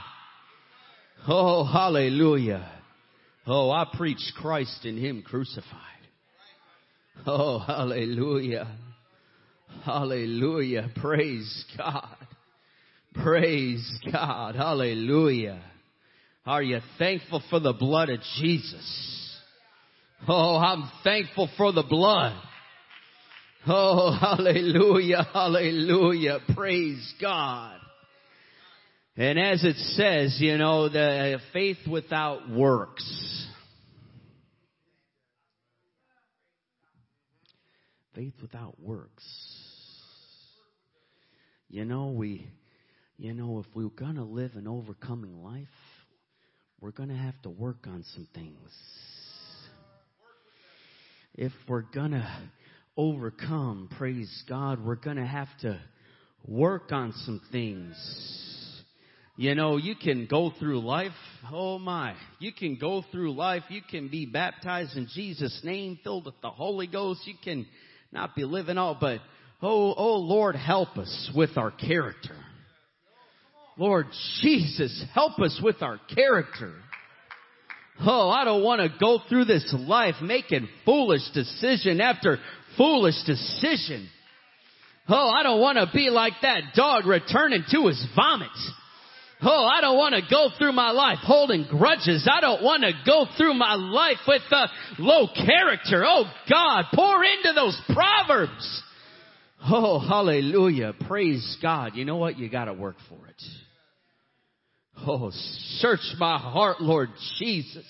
[1.27, 2.72] Oh, hallelujah.
[3.45, 5.67] Oh, I preach Christ in Him crucified.
[7.25, 8.67] Oh, hallelujah.
[9.84, 10.89] Hallelujah.
[10.95, 12.15] Praise God.
[13.13, 14.56] Praise God.
[14.56, 15.62] Hallelujah.
[16.45, 19.39] Are you thankful for the blood of Jesus?
[20.27, 22.41] Oh, I'm thankful for the blood.
[23.67, 25.27] Oh, hallelujah.
[25.34, 26.39] Hallelujah.
[26.53, 27.79] Praise God.
[29.15, 33.04] And as it says, you know, the uh, faith without works.
[38.15, 39.23] Faith without works.
[41.69, 42.47] You know, we,
[43.17, 45.67] you know, if we're gonna live an overcoming life,
[46.82, 48.58] we're gonna have to work on some things.
[51.36, 52.49] If we're gonna
[52.97, 55.80] overcome, praise God, we're gonna have to
[56.47, 58.53] work on some things.
[59.36, 61.12] You know, you can go through life.
[61.52, 62.13] Oh my.
[62.39, 63.63] You can go through life.
[63.69, 67.22] You can be baptized in Jesus' name, filled with the Holy Ghost.
[67.26, 67.65] You can
[68.12, 69.19] not be living all, but
[69.62, 72.36] oh, oh Lord, help us with our character.
[73.76, 74.06] Lord
[74.41, 76.74] Jesus, help us with our character.
[78.02, 82.38] Oh, I don't want to go through this life making foolish decision after
[82.78, 84.08] foolish decision.
[85.10, 88.50] Oh, I don't want to be like that dog returning to his vomit.
[89.45, 92.27] Oh, I don't want to go through my life holding grudges.
[92.32, 94.67] I don't want to go through my life with uh,
[94.99, 96.03] low character.
[96.06, 98.84] Oh God, pour into those proverbs.
[99.69, 100.93] Oh, hallelujah.
[101.08, 101.95] Praise God.
[101.95, 102.38] You know what?
[102.38, 103.41] You gotta work for it.
[105.06, 105.32] Oh,
[105.79, 107.86] search my heart, Lord Jesus.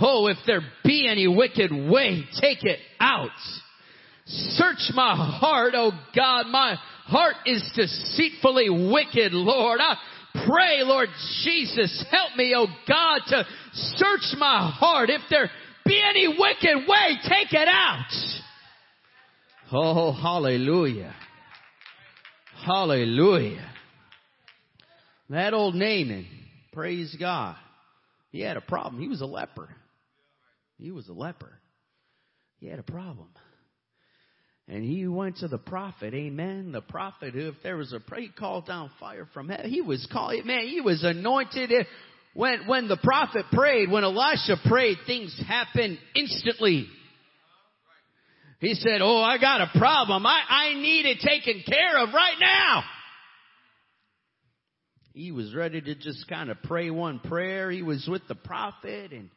[0.00, 3.30] Oh, if there be any wicked way, take it out.
[4.26, 6.46] Search my heart, oh God.
[6.46, 9.80] My heart is deceitfully wicked, Lord.
[9.80, 9.96] I
[10.46, 11.08] pray, Lord
[11.44, 15.10] Jesus, help me, oh God, to search my heart.
[15.10, 15.50] If there
[15.84, 18.12] be any wicked way, take it out.
[19.72, 21.14] Oh, hallelujah.
[22.64, 23.66] Hallelujah.
[25.30, 26.26] That old Naaman,
[26.72, 27.56] praise God.
[28.30, 29.00] He had a problem.
[29.00, 29.68] He was a leper.
[30.76, 31.52] He was a leper.
[32.58, 33.28] He had a problem.
[34.70, 36.70] And he went to the prophet, amen.
[36.70, 39.68] The prophet, who, if there was a prayer, he called down fire from heaven.
[39.68, 41.72] He was called, man, he was anointed.
[42.34, 46.86] When, when the prophet prayed, when Elisha prayed, things happened instantly.
[48.60, 50.24] He said, oh, I got a problem.
[50.24, 52.84] I, I need it taken care of right now.
[55.14, 57.72] He was ready to just kind of pray one prayer.
[57.72, 59.30] He was with the prophet and,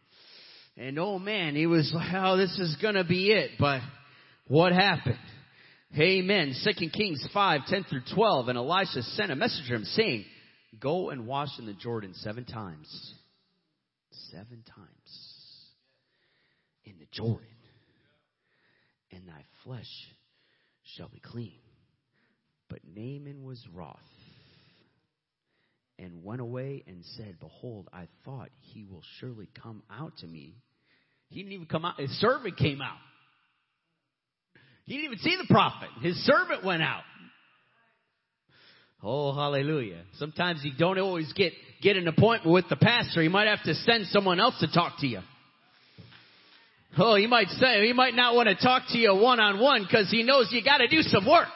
[0.78, 3.52] and oh man, he was like, oh, this is gonna be it.
[3.58, 3.82] But
[4.48, 5.20] what happened?
[5.98, 6.54] Amen.
[6.54, 8.48] Second Kings 5, 10 through 12.
[8.50, 10.26] And Elisha sent a messenger to him saying,
[10.80, 12.88] Go and wash in the Jordan seven times.
[14.32, 15.28] Seven times.
[16.86, 17.46] In the Jordan.
[19.12, 19.90] And thy flesh
[20.96, 21.60] shall be clean.
[22.70, 23.98] But Naaman was wroth.
[26.00, 30.56] and went away and said, Behold, I thought he will surely come out to me.
[31.30, 32.00] He didn't even come out.
[32.00, 32.98] His servant came out.
[34.86, 35.90] He didn't even see the prophet.
[36.02, 37.04] His servant went out.
[39.02, 40.02] Oh, hallelujah.
[40.18, 43.22] Sometimes you don't always get, get an appointment with the pastor.
[43.22, 45.20] You might have to send someone else to talk to you.
[46.98, 49.84] Oh, he might say, he might not want to talk to you one on one
[49.84, 51.50] because he knows you got to do some work.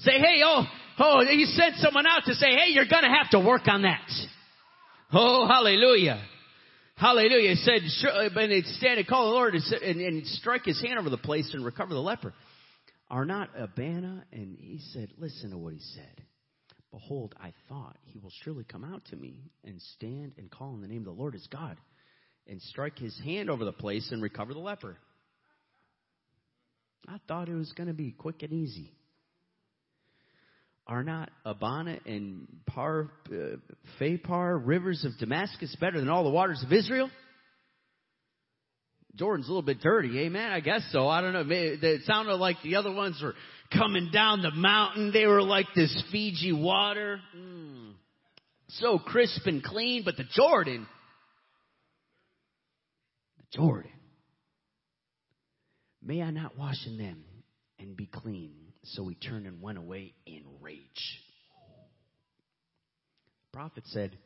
[0.00, 0.64] Say, hey, oh,
[0.98, 3.82] oh, he sent someone out to say, hey, you're going to have to work on
[3.82, 4.06] that.
[5.12, 6.20] Oh, hallelujah.
[6.98, 7.50] Hallelujah.
[7.50, 7.82] He said,
[8.36, 11.50] and he'd stand and call the Lord and, and strike his hand over the place
[11.54, 12.34] and recover the leper.
[13.08, 14.24] Are not Abana?
[14.32, 16.24] And he said, listen to what he said.
[16.90, 20.80] Behold, I thought he will surely come out to me and stand and call on
[20.80, 21.76] the name of the Lord as God
[22.48, 24.96] and strike his hand over the place and recover the leper.
[27.06, 28.92] I thought it was going to be quick and easy.
[30.88, 33.56] Are not Abana and Par, uh,
[34.00, 37.10] Pharpar, rivers of Damascus, better than all the waters of Israel?
[39.14, 40.50] Jordan's a little bit dirty, amen.
[40.50, 41.06] I guess so.
[41.06, 41.44] I don't know.
[41.46, 43.34] It sounded like the other ones were
[43.72, 45.10] coming down the mountain.
[45.12, 47.20] They were like this Fiji water.
[47.36, 47.92] Mm.
[48.68, 50.86] So crisp and clean, but the Jordan,
[53.38, 53.90] the Jordan,
[56.02, 57.24] may I not wash in them
[57.78, 58.67] and be clean?
[58.84, 61.20] So he turned and went away in rage.
[63.52, 64.16] The prophet said,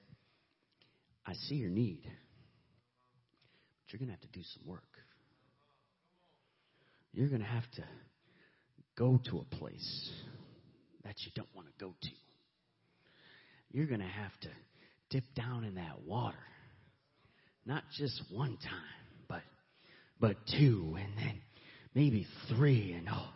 [1.27, 4.83] I see your need, but you're going to have to do some work.
[7.13, 7.85] You're going to have to
[8.97, 10.11] go to a place
[11.05, 12.09] that you don't want to go to.
[13.71, 14.49] You're going to have to
[15.11, 16.37] dip down in that water.
[17.65, 19.43] Not just one time, but
[20.21, 21.41] but two and then
[21.95, 23.29] maybe three and oh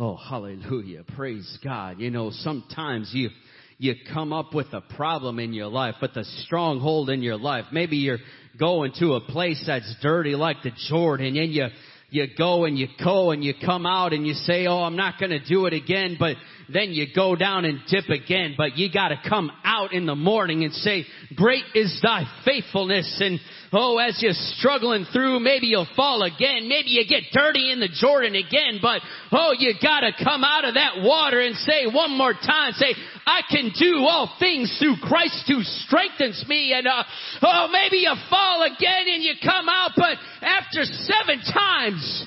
[0.00, 1.02] Oh, hallelujah.
[1.16, 1.98] Praise God.
[1.98, 3.30] You know, sometimes you,
[3.78, 7.64] you come up with a problem in your life, but the stronghold in your life,
[7.72, 8.20] maybe you're
[8.60, 11.66] going to a place that's dirty like the Jordan and you,
[12.10, 15.18] you go and you go and you come out and you say, oh, I'm not
[15.18, 16.36] going to do it again, but
[16.72, 20.14] then you go down and dip again, but you got to come out in the
[20.14, 21.04] morning and say,
[21.34, 23.40] great is thy faithfulness and
[23.72, 26.68] Oh, as you're struggling through, maybe you'll fall again.
[26.68, 30.74] Maybe you get dirty in the Jordan again, but oh, you gotta come out of
[30.74, 32.94] that water and say one more time, say,
[33.26, 36.72] I can do all things through Christ who strengthens me.
[36.72, 37.04] And uh,
[37.42, 42.26] oh, maybe you fall again and you come out, but after seven times,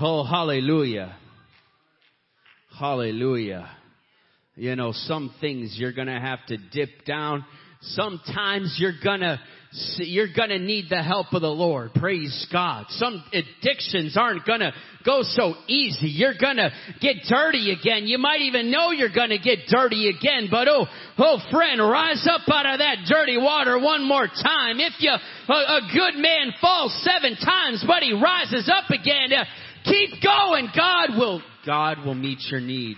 [0.00, 1.16] oh, hallelujah.
[2.78, 3.75] Hallelujah.
[4.56, 7.44] You know, some things you're gonna have to dip down.
[7.80, 9.38] Sometimes you're gonna
[9.98, 11.92] you're gonna need the help of the Lord.
[11.92, 12.86] Praise God.
[12.88, 14.72] Some addictions aren't gonna
[15.04, 16.08] go so easy.
[16.08, 16.70] You're gonna
[17.02, 18.06] get dirty again.
[18.06, 20.86] You might even know you're gonna get dirty again, but oh,
[21.18, 24.80] oh friend, rise up out of that dirty water one more time.
[24.80, 29.44] If you, a, a good man falls seven times, but he rises up again, uh,
[29.84, 30.70] keep going.
[30.74, 32.96] God will, God will meet your need.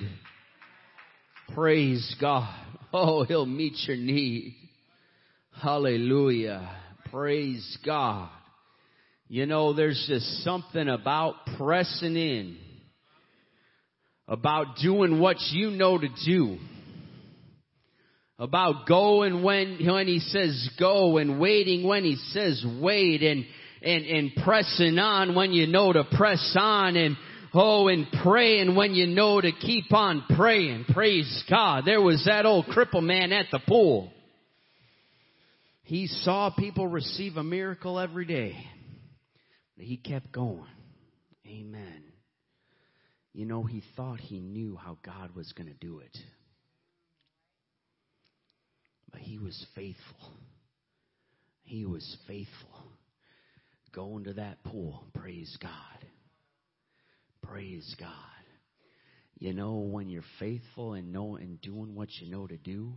[1.58, 2.54] Praise God.
[2.92, 4.54] Oh, He'll meet your need.
[5.60, 6.70] Hallelujah.
[7.10, 8.30] Praise God.
[9.26, 12.58] You know, there's just something about pressing in,
[14.28, 16.58] about doing what you know to do,
[18.38, 23.44] about going when, when he says go and waiting when he says wait and,
[23.82, 27.16] and, and pressing on when you know to press on and,
[27.58, 30.84] oh, and praying when you know to keep on praying.
[30.92, 31.84] Praise God.
[31.84, 34.12] There was that old cripple man at the pool.
[35.82, 38.56] He saw people receive a miracle every day.
[39.76, 40.66] He kept going.
[41.46, 42.02] Amen.
[43.32, 46.16] You know, he thought he knew how God was going to do it.
[49.10, 50.32] But he was faithful.
[51.62, 52.84] He was faithful.
[53.94, 55.04] Going to that pool.
[55.14, 55.70] Praise God.
[57.50, 58.10] Praise God.
[59.38, 62.92] You know, when you're faithful and know and doing what you know to do,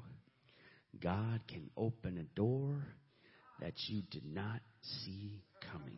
[1.02, 2.76] God can open a door
[3.62, 5.42] that you did not see
[5.72, 5.98] coming.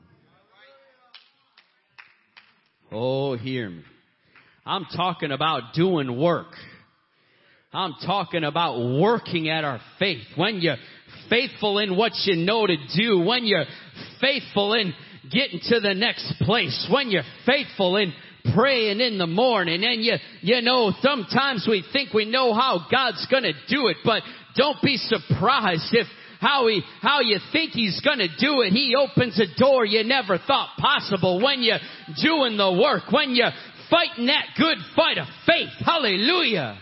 [2.92, 3.82] Oh, hear me.
[4.66, 6.54] I'm talking about doing work.
[7.74, 10.22] I'm talking about working at our faith.
[10.36, 10.78] When you're
[11.28, 13.66] faithful in what you know to do, when you're
[14.22, 14.94] faithful in
[15.32, 18.14] getting to the next place, when you're faithful in
[18.56, 23.26] praying in the morning and you, you know, sometimes we think we know how God's
[23.32, 24.22] gonna do it, but
[24.56, 26.08] don't be surprised if
[26.40, 28.72] how he, how you think he's gonna do it.
[28.72, 31.80] He opens a door you never thought possible when you're
[32.22, 33.54] doing the work, when you're
[33.90, 35.70] fighting that good fight of faith.
[35.80, 36.78] Hallelujah.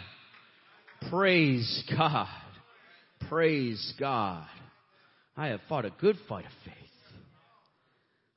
[1.09, 2.27] Praise God.
[3.29, 4.47] Praise God.
[5.37, 6.80] I have fought a good fight of faith.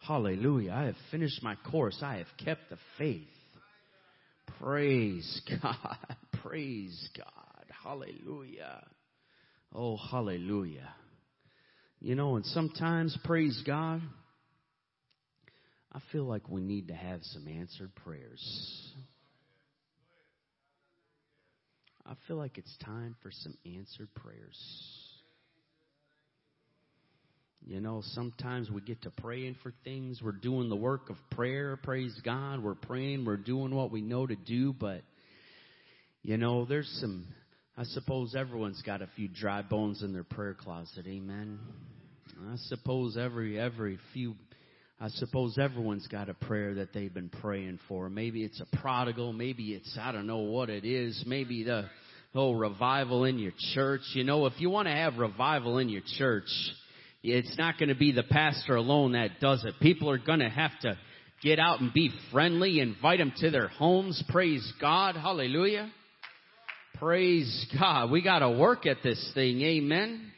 [0.07, 0.73] Hallelujah.
[0.73, 1.99] I have finished my course.
[2.03, 3.23] I have kept the faith.
[4.61, 6.17] Praise God.
[6.43, 7.65] Praise God.
[7.83, 8.87] Hallelujah.
[9.75, 10.95] Oh, hallelujah.
[12.01, 14.03] You know, and sometimes, praise God,
[15.91, 18.93] I feel like we need to have some answered prayers.
[22.05, 25.04] I feel like it's time for some answered prayers.
[27.67, 30.21] You know, sometimes we get to praying for things.
[30.23, 31.79] We're doing the work of prayer.
[31.83, 32.63] Praise God.
[32.63, 33.25] We're praying.
[33.25, 34.75] We're doing what we know to do.
[34.75, 35.01] But,
[36.23, 37.27] you know, there's some,
[37.79, 41.07] I suppose everyone's got a few dry bones in their prayer closet.
[41.07, 41.59] Amen.
[42.51, 44.35] I suppose every, every few,
[45.01, 48.11] I suppose everyone's got a prayer that they've been praying for.
[48.11, 49.33] Maybe it's a prodigal.
[49.33, 51.25] Maybe it's, I don't know what it is.
[51.27, 51.87] Maybe the
[52.35, 54.03] whole revival in your church.
[54.13, 56.49] You know, if you want to have revival in your church,
[57.25, 59.75] it's not going to be the pastor alone that does it.
[59.81, 60.99] People are going to have to
[61.43, 64.23] get out and be friendly, invite them to their homes.
[64.29, 65.17] Praise God.
[65.17, 65.91] Hallelujah.
[66.97, 68.11] Praise God.
[68.11, 69.63] We got to work at this thing.
[69.63, 70.33] Amen.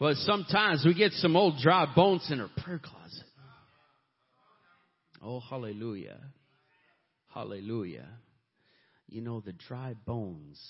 [0.00, 3.24] But sometimes we get some old dry bones in our prayer closet.
[5.22, 6.18] Oh, hallelujah.
[7.32, 8.08] Hallelujah.
[9.08, 10.60] You know, the dry bones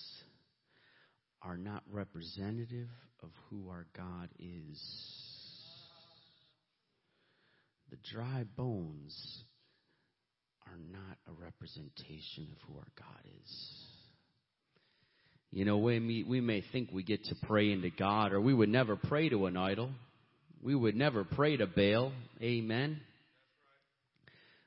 [1.41, 2.89] are not representative
[3.23, 5.28] of who our God is.
[7.91, 9.43] The dry bones
[10.67, 13.89] are not a representation of who our God is.
[15.51, 18.69] You know, we, we may think we get to pray into God, or we would
[18.69, 19.91] never pray to an idol.
[20.63, 22.13] We would never pray to Baal.
[22.43, 23.01] Amen.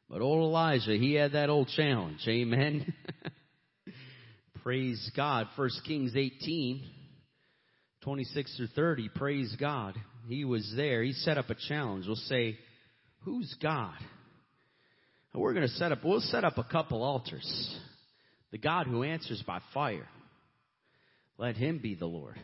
[0.10, 2.20] But old Elijah, he had that old challenge.
[2.28, 2.92] Amen.
[4.64, 5.48] praise God.
[5.56, 6.84] First Kings 18,
[8.02, 9.10] 26 through 30.
[9.10, 9.96] Praise God.
[10.28, 11.04] He was there.
[11.04, 12.08] He set up a challenge.
[12.08, 12.58] We'll say,
[13.24, 13.98] Who's God?
[15.34, 17.78] And we're going to set up, we'll set up a couple altars.
[18.52, 20.08] The God who answers by fire.
[21.38, 22.40] Let him be the Lord.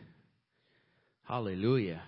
[1.24, 2.02] Hallelujah.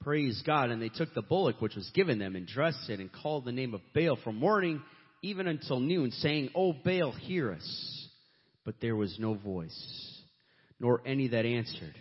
[0.00, 0.70] Praise God.
[0.70, 3.52] And they took the bullock which was given them and dressed it and called the
[3.52, 4.82] name of Baal from morning
[5.22, 8.08] even until noon, saying, O Baal, hear us.
[8.64, 10.20] But there was no voice,
[10.78, 11.94] nor any that answered.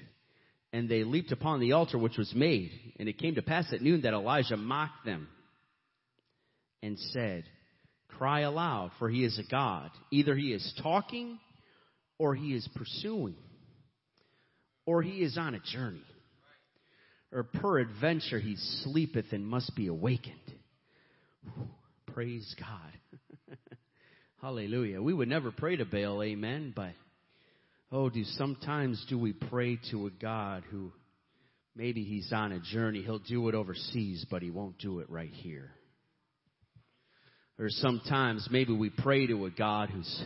[0.73, 2.71] And they leaped upon the altar which was made.
[2.99, 5.27] And it came to pass at noon that Elijah mocked them
[6.81, 7.43] and said,
[8.17, 9.91] Cry aloud, for he is a God.
[10.11, 11.39] Either he is talking,
[12.17, 13.35] or he is pursuing,
[14.85, 16.03] or he is on a journey,
[17.31, 20.35] or peradventure he sleepeth and must be awakened.
[22.07, 23.57] Praise God.
[24.41, 25.01] Hallelujah.
[25.01, 26.93] We would never pray to Baal, amen, but
[27.91, 30.91] oh, do sometimes do we pray to a God who
[31.75, 33.03] maybe he's on a journey.
[33.03, 35.71] He'll do it overseas, but he won't do it right here.
[37.59, 40.23] Or sometimes maybe we pray to a God who's,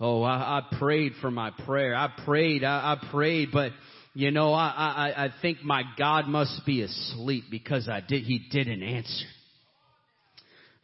[0.00, 1.94] oh, I, I prayed for my prayer.
[1.94, 3.72] I prayed, I, I prayed, but
[4.14, 8.46] you know, I, I, I think my God must be asleep because I did, he
[8.50, 9.26] didn't answer.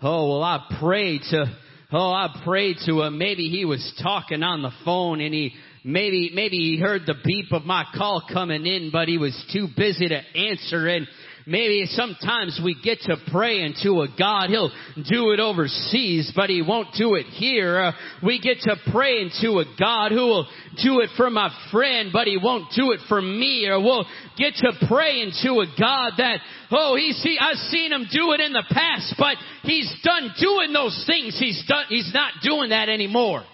[0.03, 1.47] Oh, well, I prayed to,
[1.93, 3.17] oh, I prayed to him.
[3.17, 5.53] Maybe he was talking on the phone and he,
[5.83, 9.69] maybe, maybe he heard the beep of my call coming in, but he was too
[9.77, 11.07] busy to answer and
[11.47, 14.51] Maybe sometimes we get to pray into a God.
[14.51, 14.71] He'll
[15.09, 17.81] do it overseas, but He won't do it here.
[17.81, 20.47] Uh, we get to pray into a God who will
[20.83, 23.67] do it for my friend, but He won't do it for me.
[23.69, 26.39] Or we'll get to pray into a God that,
[26.71, 30.73] oh, he see, I've seen Him do it in the past, but He's done doing
[30.73, 31.37] those things.
[31.39, 33.45] He's done, He's not doing that anymore.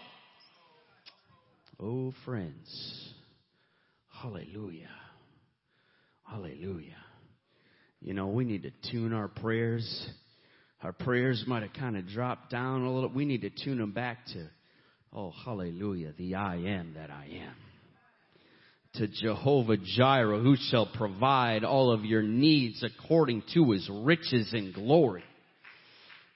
[1.78, 3.12] Oh, friends.
[4.22, 4.88] Hallelujah.
[6.24, 6.95] Hallelujah.
[8.06, 10.08] You know, we need to tune our prayers.
[10.80, 13.10] Our prayers might have kind of dropped down a little.
[13.10, 14.46] We need to tune them back to,
[15.12, 17.54] oh, hallelujah, the I am that I am.
[18.94, 24.72] To Jehovah Jireh, who shall provide all of your needs according to his riches and
[24.72, 25.24] glory.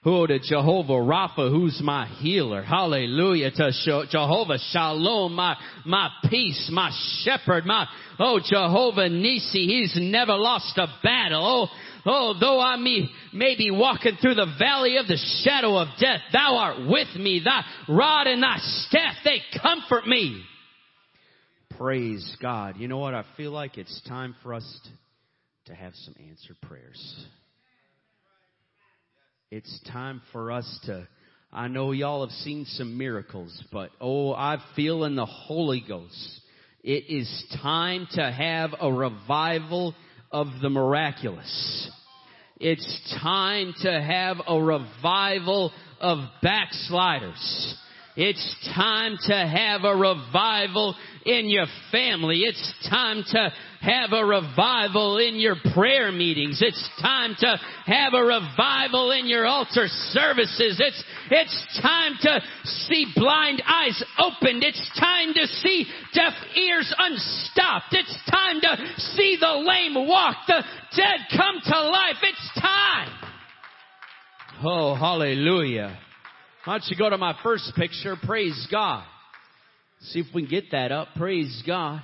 [0.03, 2.63] Oh, to Jehovah Rapha, who's my healer.
[2.63, 3.51] Hallelujah.
[3.51, 3.71] To
[4.09, 6.89] Jehovah Shalom, my, my peace, my
[7.19, 7.85] shepherd, my,
[8.17, 11.69] oh, Jehovah Nisi, he's never lost a battle.
[11.69, 11.77] Oh,
[12.07, 16.21] oh, though I may, may be walking through the valley of the shadow of death,
[16.33, 17.39] thou art with me.
[17.45, 20.41] Thy rod and thy staff, they comfort me.
[21.77, 22.77] Praise God.
[22.77, 23.13] You know what?
[23.13, 24.79] I feel like it's time for us
[25.65, 27.27] to have some answered prayers.
[29.51, 31.05] It's time for us to,
[31.51, 36.39] I know y'all have seen some miracles, but oh, I feel in the Holy Ghost
[36.85, 37.29] It is
[37.61, 39.93] time to have a revival
[40.31, 41.91] of the miraculous.
[42.61, 47.75] It's time to have a revival of backsliders.
[48.17, 50.95] It's time to have a revival
[51.25, 52.41] in your family.
[52.41, 53.49] It's time to
[53.79, 56.61] have a revival in your prayer meetings.
[56.61, 60.81] It's time to have a revival in your altar services.
[60.83, 64.63] It's, it's time to see blind eyes opened.
[64.63, 67.93] It's time to see deaf ears unstopped.
[67.93, 70.63] It's time to see the lame walk, the
[70.97, 72.17] dead come to life.
[72.23, 73.09] It's time.
[74.63, 75.97] Oh, hallelujah.
[76.63, 78.15] Why don't you go to my first picture?
[78.23, 79.03] Praise God.
[80.01, 81.07] See if we can get that up.
[81.15, 82.03] Praise God.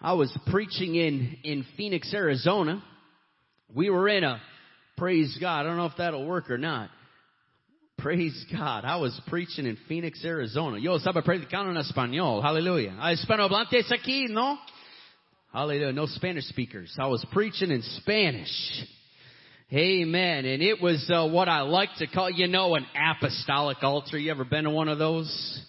[0.00, 2.82] I was preaching in, in Phoenix, Arizona.
[3.74, 4.40] We were in a,
[4.96, 6.88] praise God, I don't know if that'll work or not.
[7.98, 8.86] Praise God.
[8.86, 10.78] I was preaching in Phoenix, Arizona.
[10.78, 12.40] Yo estaba predicando en español.
[12.42, 12.96] Hallelujah.
[13.02, 14.56] Hay hispanohablantes aquí, no?
[15.52, 15.92] Hallelujah.
[15.92, 16.94] No Spanish speakers.
[16.98, 18.48] I was preaching in Spanish.
[19.70, 20.46] Amen.
[20.46, 24.16] And it was uh, what I like to call, you know, an apostolic altar.
[24.18, 25.62] You ever been to one of those?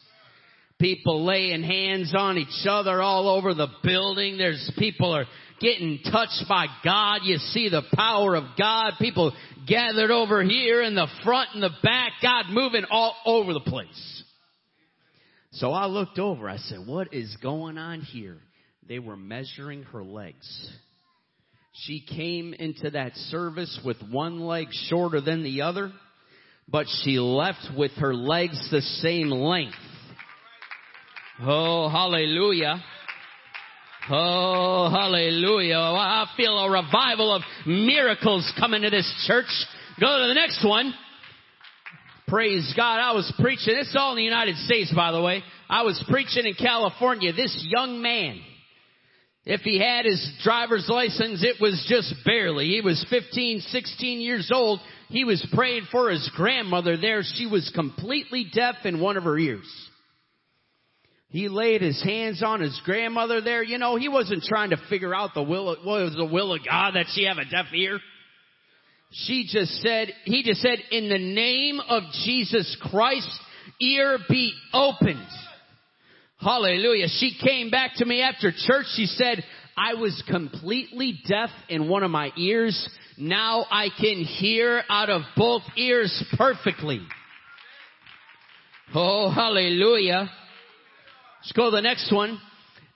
[0.79, 4.37] People laying hands on each other all over the building.
[4.37, 5.25] There's people are
[5.59, 7.19] getting touched by God.
[7.23, 8.93] You see the power of God.
[8.99, 9.33] People
[9.67, 12.13] gathered over here in the front and the back.
[12.23, 14.23] God moving all over the place.
[15.51, 16.49] So I looked over.
[16.49, 18.37] I said, what is going on here?
[18.87, 20.47] They were measuring her legs.
[21.83, 25.93] She came into that service with one leg shorter than the other,
[26.67, 29.77] but she left with her legs the same length.
[31.41, 32.83] Oh, hallelujah.
[34.09, 35.77] Oh, hallelujah.
[35.77, 39.45] I feel a revival of miracles coming to this church.
[40.01, 40.93] Go to the next one.
[42.27, 42.99] Praise God.
[42.99, 43.75] I was preaching.
[43.77, 45.43] It's all in the United States, by the way.
[45.69, 47.31] I was preaching in California.
[47.31, 48.41] This young man,
[49.45, 52.67] if he had his driver's license, it was just barely.
[52.67, 54.79] He was 15, 16 years old.
[55.07, 57.21] He was praying for his grandmother there.
[57.23, 59.67] She was completely deaf in one of her ears.
[61.29, 63.63] He laid his hands on his grandmother there.
[63.63, 66.53] You know, he wasn't trying to figure out the will, of, what was the will
[66.53, 67.99] of God that she have a deaf ear.
[69.11, 73.29] She just said, he just said, in the name of Jesus Christ,
[73.79, 75.27] ear be opened.
[76.39, 77.07] Hallelujah.
[77.09, 78.85] She came back to me after church.
[78.95, 79.43] She said,
[79.75, 82.87] I was completely deaf in one of my ears.
[83.17, 87.01] Now I can hear out of both ears perfectly.
[88.95, 90.29] Oh, hallelujah.
[91.41, 92.39] Let's go to the next one.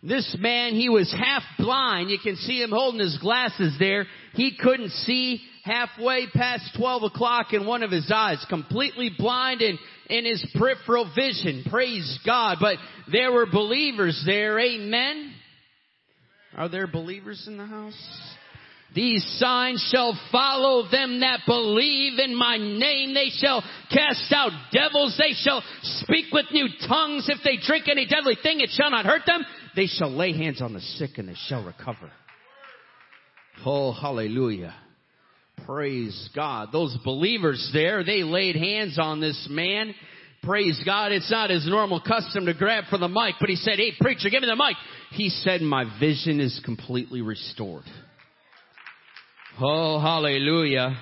[0.02, 2.10] This man, he was half blind.
[2.10, 4.06] You can see him holding his glasses there.
[4.34, 8.46] He couldn't see halfway past 12 o'clock in one of his eyes.
[8.50, 9.78] Completely blind in,
[10.10, 11.66] in his peripheral vision.
[11.70, 12.58] Praise God.
[12.60, 12.78] But
[13.12, 14.60] there were believers there.
[14.60, 15.34] Amen.
[16.56, 17.98] Are there believers in the house?
[18.96, 23.16] These signs shall follow them that believe in my name.
[23.16, 25.18] They shall cast out devils.
[25.18, 27.28] They shall speak with new tongues.
[27.28, 29.44] If they drink any deadly thing, it shall not hurt them.
[29.76, 32.12] They shall lay hands on the sick and they shall recover.
[33.66, 34.76] Oh, hallelujah.
[35.66, 36.70] Praise God.
[36.72, 39.96] Those believers there, they laid hands on this man.
[40.44, 41.14] Praise God.
[41.14, 44.30] It's not his normal custom to grab for the mic, but he said, Hey, preacher,
[44.30, 44.76] give me the mic.
[45.12, 47.86] He said, My vision is completely restored.
[49.62, 50.98] Oh, hallelujah.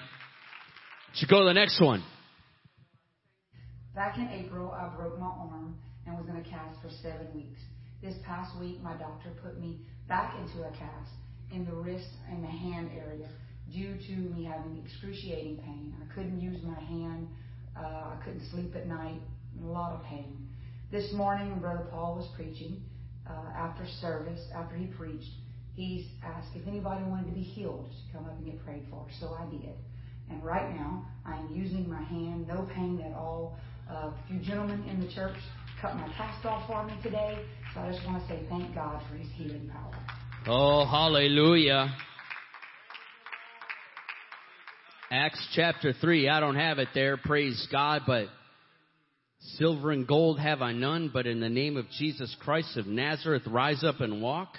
[1.16, 2.04] Should go to the next one.
[3.96, 7.60] Back in April, I broke my arm and was in a cast for seven weeks.
[8.04, 11.12] This past week, my doctor put me back into a cast
[11.52, 13.28] in the wrist and the hand area
[13.72, 15.96] due to me having excruciating pain.
[16.02, 17.28] I couldn't use my hand.
[17.78, 19.22] Uh, I couldn't sleep at night.
[19.64, 20.48] A lot of pain.
[20.92, 22.82] This morning, Brother Paul was preaching,
[23.30, 25.30] uh, after service, after he preached,
[25.74, 29.06] he's asked if anybody wanted to be healed to come up and get prayed for.
[29.20, 29.76] So I did.
[30.30, 33.58] And right now, I am using my hand, no pain at all.
[33.90, 35.36] Uh, a few gentlemen in the church
[35.82, 37.40] cut my cast off for me today.
[37.74, 39.96] So I just want to say thank God for his healing power.
[40.48, 41.94] Oh, hallelujah.
[45.14, 48.28] Acts chapter 3, I don't have it there, praise God, but
[49.58, 53.42] silver and gold have I none, but in the name of Jesus Christ of Nazareth,
[53.46, 54.54] rise up and walk.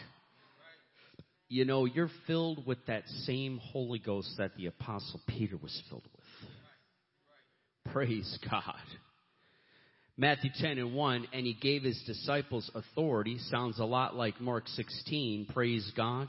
[1.49, 6.07] You know, you're filled with that same Holy Ghost that the Apostle Peter was filled
[6.13, 7.95] with.
[7.95, 8.75] Praise God.
[10.19, 14.69] Matthew 10 and 1, and he gave his disciples authority, sounds a lot like Mark
[14.69, 16.29] 16, praise God,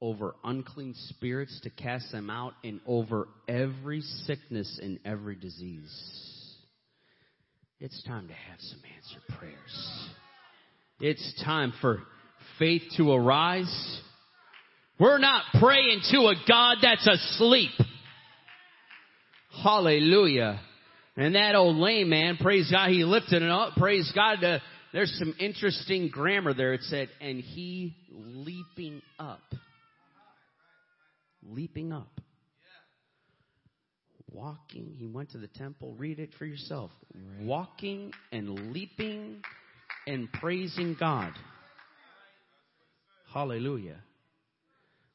[0.00, 6.56] over unclean spirits to cast them out and over every sickness and every disease.
[7.80, 10.08] It's time to have some answered prayers.
[11.00, 12.00] It's time for,
[12.58, 14.00] faith to arise.
[14.98, 17.70] We're not praying to a God that's asleep.
[19.62, 20.60] Hallelujah.
[21.16, 23.74] And that old lame man, praise God, he lifted it up.
[23.76, 24.44] Praise God.
[24.44, 24.58] Uh,
[24.92, 26.74] there's some interesting grammar there.
[26.74, 29.42] It said, and he leaping up.
[31.42, 32.20] Leaping up.
[34.30, 35.94] Walking, he went to the temple.
[35.98, 36.92] Read it for yourself.
[37.40, 39.42] Walking and leaping
[40.06, 41.32] and praising God.
[43.32, 44.00] Hallelujah.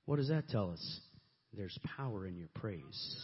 [0.06, 1.00] What does that tell us?
[1.54, 3.16] There's power in your praise.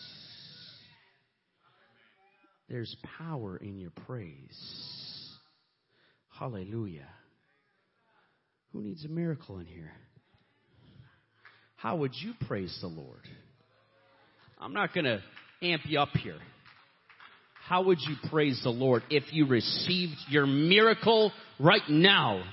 [2.70, 5.38] There's power in your praise.
[6.30, 7.10] Hallelujah.
[8.72, 9.92] Who needs a miracle in here?
[11.82, 13.22] How would you praise the Lord?
[14.60, 15.20] I'm not going to
[15.64, 16.38] amp you up here.
[17.68, 22.44] How would you praise the Lord if you received your miracle right now?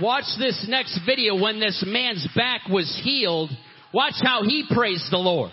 [0.00, 3.50] Watch this next video when this man's back was healed.
[3.92, 5.50] Watch how he praised the Lord.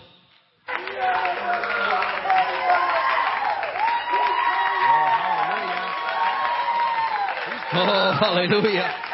[7.72, 8.96] Oh, hallelujah.
[8.96, 9.09] Oh,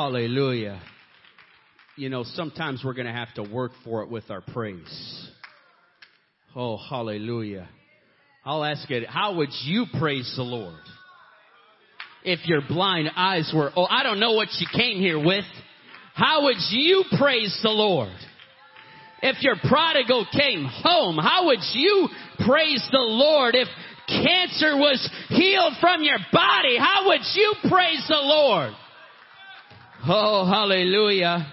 [0.00, 0.80] Hallelujah.
[1.94, 5.28] You know, sometimes we're going to have to work for it with our praise.
[6.56, 7.68] Oh, hallelujah.
[8.42, 10.80] I'll ask it, how would you praise the Lord?
[12.24, 15.44] If your blind eyes were, oh, I don't know what you came here with.
[16.14, 18.16] How would you praise the Lord?
[19.22, 22.08] If your prodigal came home, how would you
[22.46, 23.54] praise the Lord?
[23.54, 23.68] If
[24.08, 28.72] cancer was healed from your body, how would you praise the Lord?
[30.08, 31.46] Oh, hallelujah.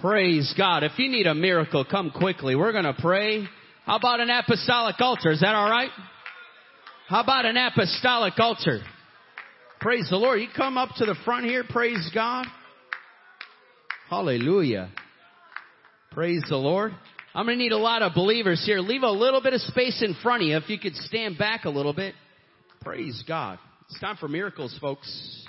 [0.00, 0.82] Praise God.
[0.82, 2.56] If you need a miracle, come quickly.
[2.56, 3.44] We're going to pray.
[3.86, 5.30] How about an apostolic altar?
[5.30, 5.90] Is that all right?
[7.06, 8.80] How about an apostolic altar?
[9.80, 10.40] Praise the Lord.
[10.40, 11.62] You come up to the front here.
[11.68, 12.46] Praise God.
[14.10, 14.90] Hallelujah.
[16.10, 16.92] Praise the Lord.
[17.36, 18.80] I'm going to need a lot of believers here.
[18.80, 21.66] Leave a little bit of space in front of you if you could stand back
[21.66, 22.14] a little bit.
[22.80, 23.60] Praise God.
[23.88, 25.41] It's time for miracles, folks.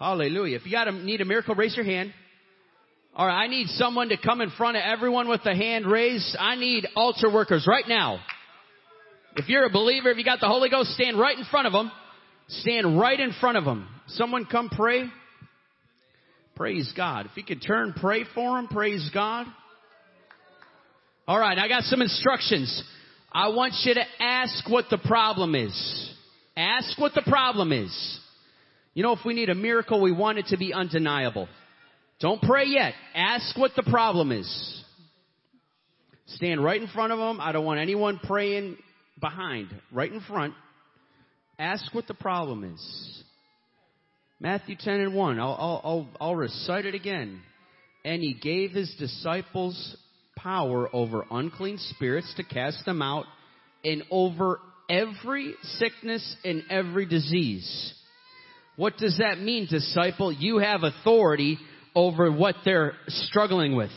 [0.00, 0.56] Hallelujah.
[0.56, 2.14] If you got to need a miracle, raise your hand.
[3.14, 6.34] All right, I need someone to come in front of everyone with the hand raised.
[6.38, 8.18] I need altar workers right now.
[9.36, 11.74] If you're a believer, if you got the Holy Ghost, stand right in front of
[11.74, 11.92] them.
[12.48, 13.86] Stand right in front of them.
[14.08, 15.04] Someone come pray.
[16.56, 17.26] Praise God.
[17.26, 18.68] If you could turn, pray for them.
[18.68, 19.46] Praise God.
[21.28, 22.82] All right, I got some instructions.
[23.30, 26.14] I want you to ask what the problem is.
[26.56, 28.19] Ask what the problem is.
[28.94, 31.48] You know, if we need a miracle, we want it to be undeniable.
[32.20, 32.94] Don't pray yet.
[33.14, 34.84] Ask what the problem is.
[36.26, 37.40] Stand right in front of them.
[37.40, 38.76] I don't want anyone praying
[39.20, 39.68] behind.
[39.92, 40.54] Right in front.
[41.58, 43.22] Ask what the problem is.
[44.40, 45.38] Matthew 10 and 1.
[45.38, 47.42] I'll, I'll, I'll, I'll recite it again.
[48.04, 49.96] And he gave his disciples
[50.36, 53.26] power over unclean spirits to cast them out
[53.84, 57.94] and over every sickness and every disease.
[58.76, 60.32] What does that mean, disciple?
[60.32, 61.58] You have authority
[61.94, 63.90] over what they're struggling with.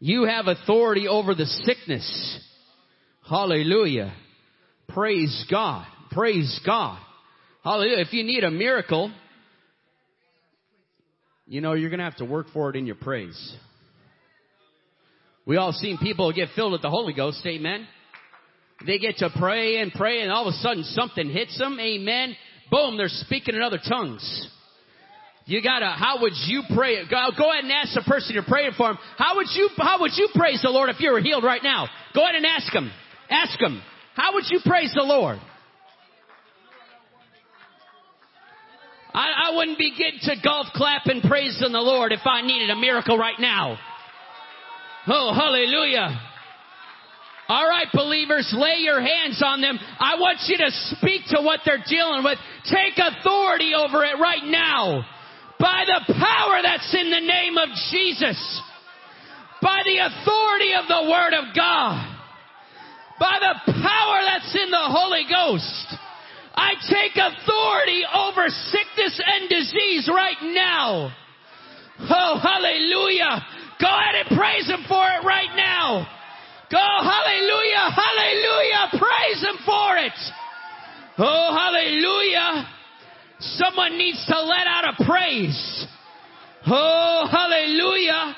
[0.00, 2.40] You have authority over the sickness.
[3.28, 4.14] Hallelujah.
[4.88, 5.86] Praise God.
[6.10, 6.98] Praise God.
[7.62, 7.98] Hallelujah.
[7.98, 9.12] If you need a miracle,
[11.46, 13.56] you know, you're going to have to work for it in your praise.
[15.46, 17.44] We all seen people get filled with the Holy Ghost.
[17.46, 17.86] Amen.
[18.86, 21.78] They get to pray and pray and all of a sudden something hits them.
[21.80, 22.36] Amen.
[22.70, 24.48] Boom, they're speaking in other tongues.
[25.46, 27.08] You gotta, how would you pray?
[27.08, 28.98] Go, go ahead and ask the person you're praying for him.
[29.16, 31.88] How would you, how would you praise the Lord if you were healed right now?
[32.14, 32.90] Go ahead and ask him.
[33.30, 33.80] Ask him.
[34.14, 35.38] How would you praise the Lord?
[39.14, 42.68] I, I wouldn't be getting to golf clap and praising the Lord if I needed
[42.68, 43.78] a miracle right now.
[45.06, 46.27] Oh, hallelujah.
[47.48, 49.78] All right, believers, lay your hands on them.
[49.98, 52.38] I want you to speak to what they're dealing with.
[52.68, 55.00] Take authority over it right now.
[55.58, 58.36] By the power that's in the name of Jesus.
[59.62, 62.04] By the authority of the Word of God.
[63.18, 65.96] By the power that's in the Holy Ghost.
[66.54, 71.16] I take authority over sickness and disease right now.
[71.98, 73.40] Oh, hallelujah.
[73.80, 76.17] Go ahead and praise Him for it right now.
[76.70, 78.88] Go, hallelujah, hallelujah.
[78.90, 80.12] Praise Him for it.
[81.18, 82.68] Oh, hallelujah.
[83.40, 85.86] Someone needs to let out a praise.
[86.66, 88.36] Oh, hallelujah.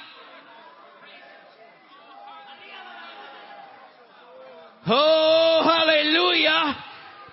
[4.87, 6.76] Oh, hallelujah.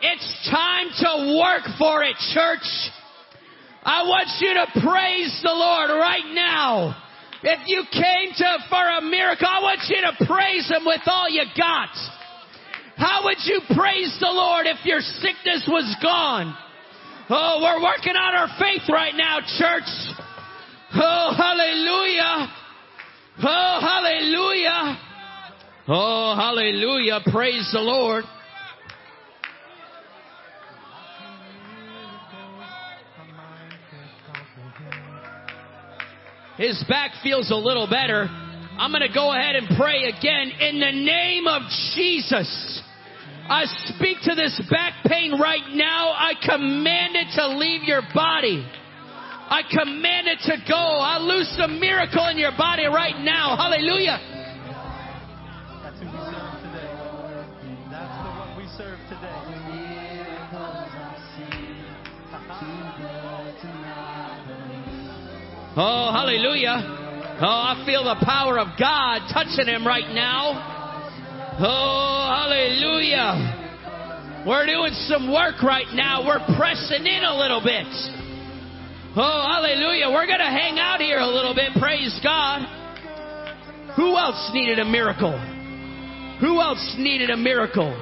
[0.02, 2.68] It's time to work for it, church.
[3.84, 6.96] I want you to praise the Lord right now.
[7.44, 11.30] If you came to for a miracle, I want you to praise Him with all
[11.30, 11.90] you got.
[12.98, 16.56] How would you praise the Lord if your sickness was gone?
[17.30, 19.90] Oh, we're working on our faith right now, church.
[20.96, 22.48] Oh, hallelujah.
[23.44, 24.98] Oh, hallelujah.
[25.88, 27.20] Oh, hallelujah.
[27.32, 28.24] Praise the Lord.
[36.58, 38.28] His back feels a little better.
[38.78, 41.62] I'm going to go ahead and pray again in the name of
[41.94, 42.82] Jesus.
[43.50, 46.12] I speak to this back pain right now.
[46.12, 48.66] I command it to leave your body.
[49.50, 50.76] I command it to go.
[50.76, 53.56] I loose a miracle in your body right now.
[53.56, 54.37] Hallelujah.
[65.80, 67.38] Oh, hallelujah.
[67.38, 70.58] Oh, I feel the power of God touching him right now.
[71.62, 74.42] Oh, hallelujah.
[74.42, 76.26] We're doing some work right now.
[76.26, 77.86] We're pressing in a little bit.
[79.14, 80.10] Oh, hallelujah.
[80.10, 81.78] We're going to hang out here a little bit.
[81.78, 82.66] Praise God.
[83.98, 85.38] Who else needed a miracle?
[86.42, 87.94] Who else needed a miracle?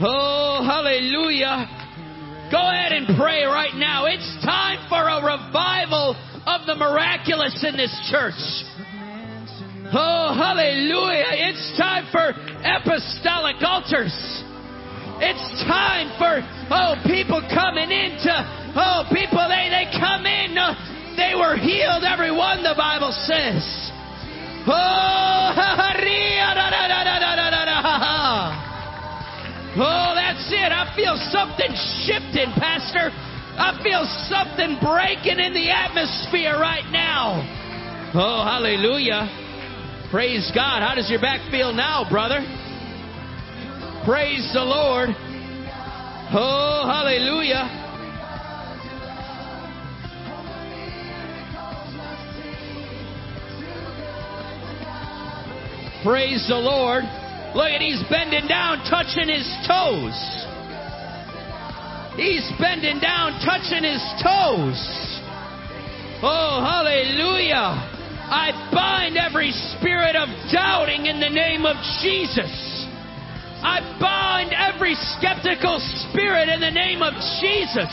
[0.00, 2.48] Oh, hallelujah.
[2.50, 4.06] Go ahead and pray right now.
[4.06, 6.16] It's time for a revival
[6.50, 8.34] of the miraculous in this church.
[9.94, 11.50] Oh, hallelujah.
[11.50, 14.14] It's time for apostolic altars.
[15.22, 18.34] It's time for, oh, people coming into,
[18.74, 20.74] oh, people, they, they come in, uh,
[21.14, 23.62] they were healed, everyone, the Bible says.
[24.66, 24.70] Oh,
[29.76, 30.72] oh, that's it.
[30.72, 31.72] I feel something
[32.06, 33.10] shifting, Pastor.
[33.60, 37.44] I feel something breaking in the atmosphere right now.
[38.14, 39.28] Oh, hallelujah.
[40.10, 40.80] Praise God.
[40.80, 42.40] How does your back feel now, brother?
[44.06, 45.10] Praise the Lord.
[46.32, 47.68] Oh, hallelujah.
[56.02, 57.04] Praise the Lord.
[57.54, 60.16] Look at he's bending down, touching his toes.
[62.16, 64.80] He's bending down, touching his toes.
[66.22, 67.98] Oh, hallelujah.
[68.30, 72.50] I bind every spirit of doubting in the name of Jesus.
[73.62, 77.92] I bind every skeptical spirit in the name of Jesus.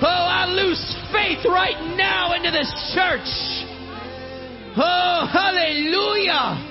[0.00, 0.78] Oh, I lose
[1.10, 3.26] faith right now into this church.
[4.76, 6.62] Oh, hallelujah.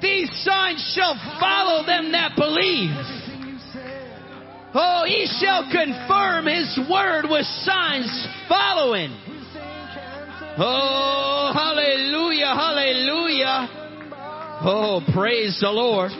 [0.00, 3.17] These signs shall follow them that believe.
[4.80, 9.10] Oh, he shall confirm his word with signs following.
[10.56, 13.68] Oh, hallelujah, hallelujah.
[14.62, 16.12] Oh, praise the Lord.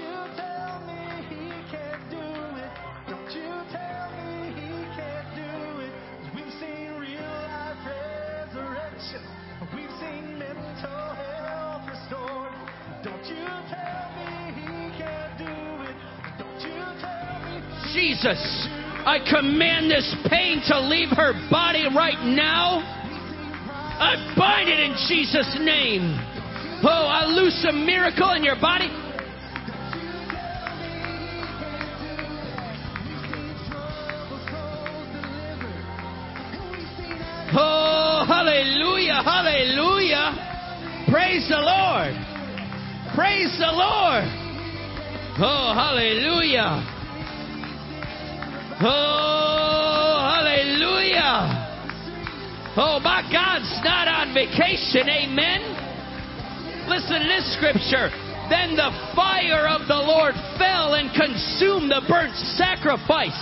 [17.94, 18.68] Jesus,
[19.06, 22.80] I command this pain to leave her body right now.
[24.00, 26.02] I bind it in Jesus' name.
[26.84, 28.88] Oh, I loose a miracle in your body.
[37.50, 41.06] Oh, hallelujah, hallelujah.
[41.10, 42.14] Praise the Lord.
[43.16, 44.24] Praise the Lord.
[45.40, 46.97] Oh, hallelujah.
[48.78, 51.66] Oh, hallelujah.
[52.78, 55.10] Oh, my God's not on vacation.
[55.10, 56.86] Amen.
[56.86, 58.06] Listen to this scripture.
[58.46, 63.34] Then the fire of the Lord fell and consumed the burnt sacrifice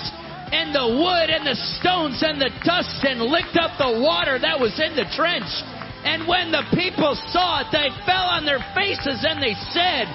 [0.56, 4.56] and the wood and the stones and the dust and licked up the water that
[4.56, 5.52] was in the trench.
[6.00, 10.08] And when the people saw it, they fell on their faces and they said,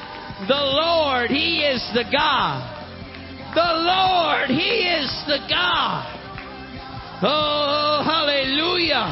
[0.50, 2.81] The Lord, He is the God.
[3.52, 6.08] The Lord, He is the God.
[7.20, 9.12] Oh, hallelujah.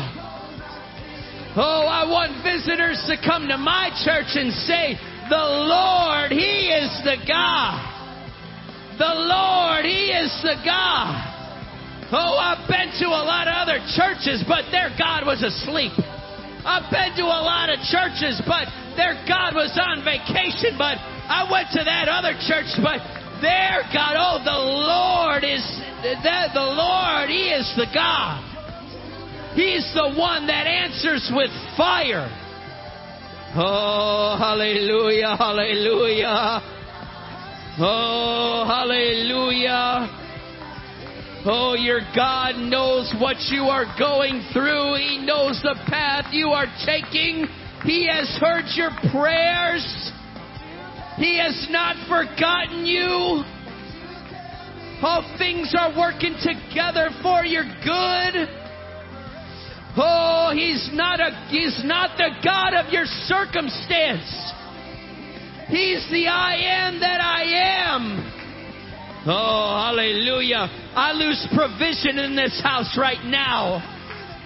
[1.60, 4.96] Oh, I want visitors to come to my church and say,
[5.28, 7.84] The Lord, He is the God.
[8.96, 11.20] The Lord, He is the God.
[12.16, 15.92] Oh, I've been to a lot of other churches, but their God was asleep.
[16.64, 20.80] I've been to a lot of churches, but their God was on vacation.
[20.80, 20.96] But
[21.28, 23.04] I went to that other church, but
[23.42, 25.64] their God, oh, the Lord is
[26.02, 27.30] the, the Lord.
[27.30, 28.46] He is the God.
[29.56, 32.30] He's the one that answers with fire.
[33.56, 36.62] Oh, hallelujah, hallelujah.
[37.82, 40.16] Oh, hallelujah.
[41.46, 44.96] Oh, your God knows what you are going through.
[44.96, 47.48] He knows the path you are taking.
[47.84, 50.12] He has heard your prayers.
[51.20, 53.43] He has not forgotten you.
[55.03, 58.47] All things are working together for your good.
[59.97, 64.28] Oh, he's not a he's not the God of your circumstance.
[65.67, 67.43] He's the I am that I
[67.84, 68.30] am.
[69.28, 70.67] Oh, hallelujah.
[70.95, 73.84] I lose provision in this house right now.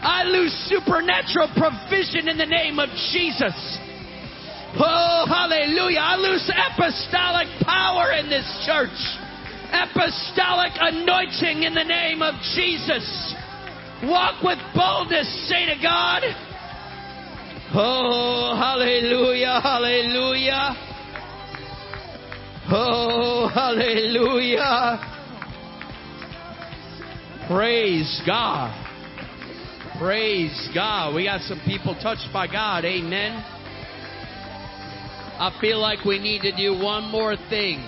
[0.01, 3.53] I lose supernatural provision in the name of Jesus.
[4.75, 5.99] Oh, hallelujah.
[5.99, 8.97] I lose apostolic power in this church.
[9.71, 13.35] Apostolic anointing in the name of Jesus.
[14.03, 16.23] Walk with boldness, say to God.
[17.75, 20.75] Oh, hallelujah, hallelujah.
[22.71, 24.99] Oh, hallelujah.
[27.47, 28.79] Praise God.
[29.99, 31.13] Praise God.
[31.13, 32.85] We got some people touched by God.
[32.85, 33.62] Amen.
[35.43, 37.83] I feel like we need to do one more thing.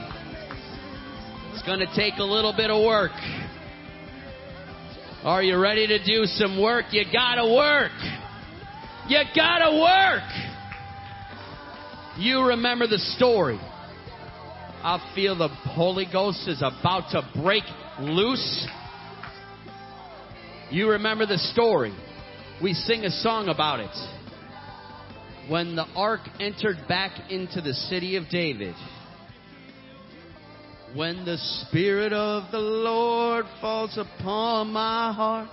[1.54, 3.14] It's going to take a little bit of work.
[5.24, 6.88] Are you ready to do some work?
[6.92, 7.94] You gotta work.
[9.08, 10.30] You gotta work.
[12.18, 13.58] You remember the story.
[14.84, 17.64] I feel the Holy Ghost is about to break
[18.02, 18.68] loose.
[20.72, 21.96] You remember the story.
[22.62, 24.15] We sing a song about it.
[25.50, 28.74] When the ark entered back into the city of David,
[30.96, 35.50] when the Spirit of the Lord falls upon my heart,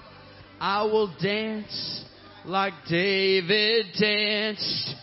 [0.58, 2.04] I will dance
[2.46, 4.94] like David danced.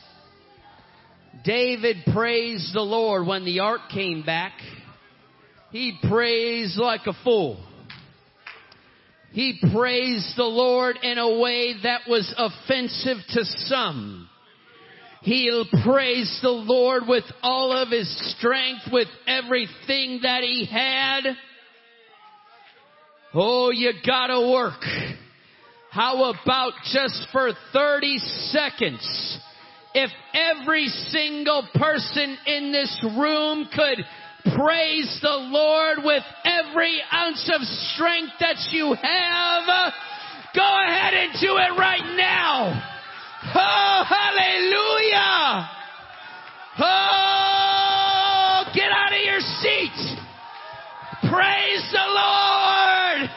[1.43, 4.53] David praised the Lord when the ark came back.
[5.71, 7.63] He praised like a fool.
[9.33, 14.28] He praised the Lord in a way that was offensive to some.
[15.21, 21.35] He praised the Lord with all of his strength, with everything that he had.
[23.33, 24.81] Oh, you gotta work.
[25.91, 28.17] How about just for 30
[28.51, 29.39] seconds?
[29.93, 33.97] If every single person in this room could
[34.55, 39.93] praise the Lord with every ounce of strength that you have,
[40.55, 42.98] go ahead and do it right now.
[43.43, 45.69] Oh, hallelujah.
[46.79, 50.17] Oh, get out of your seat.
[51.31, 53.29] Praise the Lord.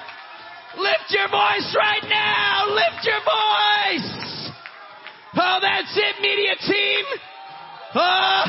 [0.78, 2.66] Lift your voice right now.
[2.74, 4.50] Lift your voice.
[5.34, 7.04] Oh, that's it, media team.
[7.94, 8.44] Oh,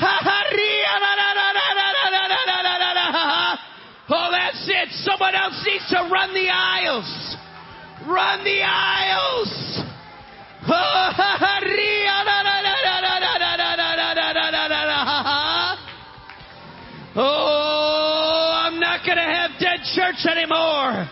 [4.09, 4.89] oh, that's it.
[5.03, 7.37] Someone else needs to run the aisles.
[8.07, 9.92] Run the aisles.
[17.16, 21.07] Oh, I'm not going to have dead church anymore.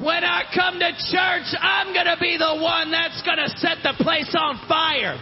[0.00, 3.78] When I come to church, I'm going to be the one that's going to set
[3.82, 5.18] the place on fire.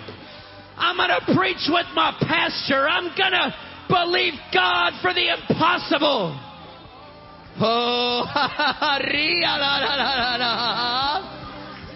[0.77, 2.89] I'm going to preach with my pastor.
[2.89, 3.55] I'm going to
[3.89, 6.39] believe God for the impossible.
[7.61, 8.25] Oh,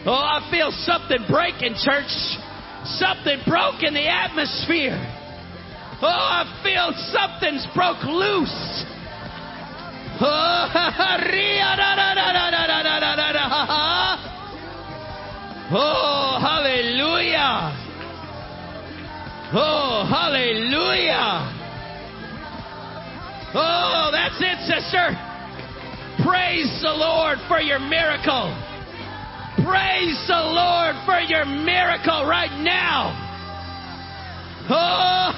[0.08, 2.14] Oh, I feel something breaking, church.
[2.84, 4.94] Something broke in the atmosphere.
[6.00, 8.84] Oh, I feel something's broke loose.
[15.72, 17.74] Oh, hallelujah.
[19.52, 21.50] Oh, hallelujah.
[23.54, 25.16] Oh, that's it, sister.
[26.22, 28.54] Praise the Lord for your miracle.
[29.66, 33.10] Praise the Lord for your miracle right now.
[34.70, 35.32] Oh,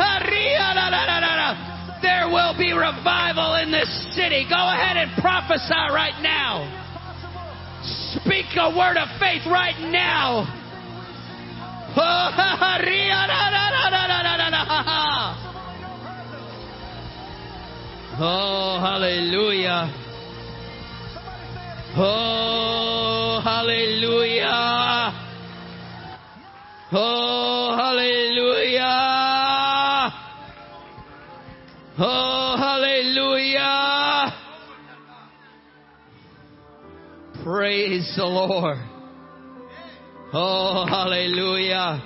[2.03, 4.45] there will be revival in this city.
[4.49, 6.69] Go ahead and prophesy right now.
[8.21, 10.45] Speak a word of faith right now.
[18.21, 19.91] Oh, hallelujah.
[21.97, 22.78] Oh,
[23.39, 25.13] Oh, hallelujah.
[26.91, 28.83] Oh, hallelujah.
[32.01, 34.35] Oh, hallelujah.
[37.45, 38.79] Praise the Lord.
[40.33, 42.03] Oh, hallelujah.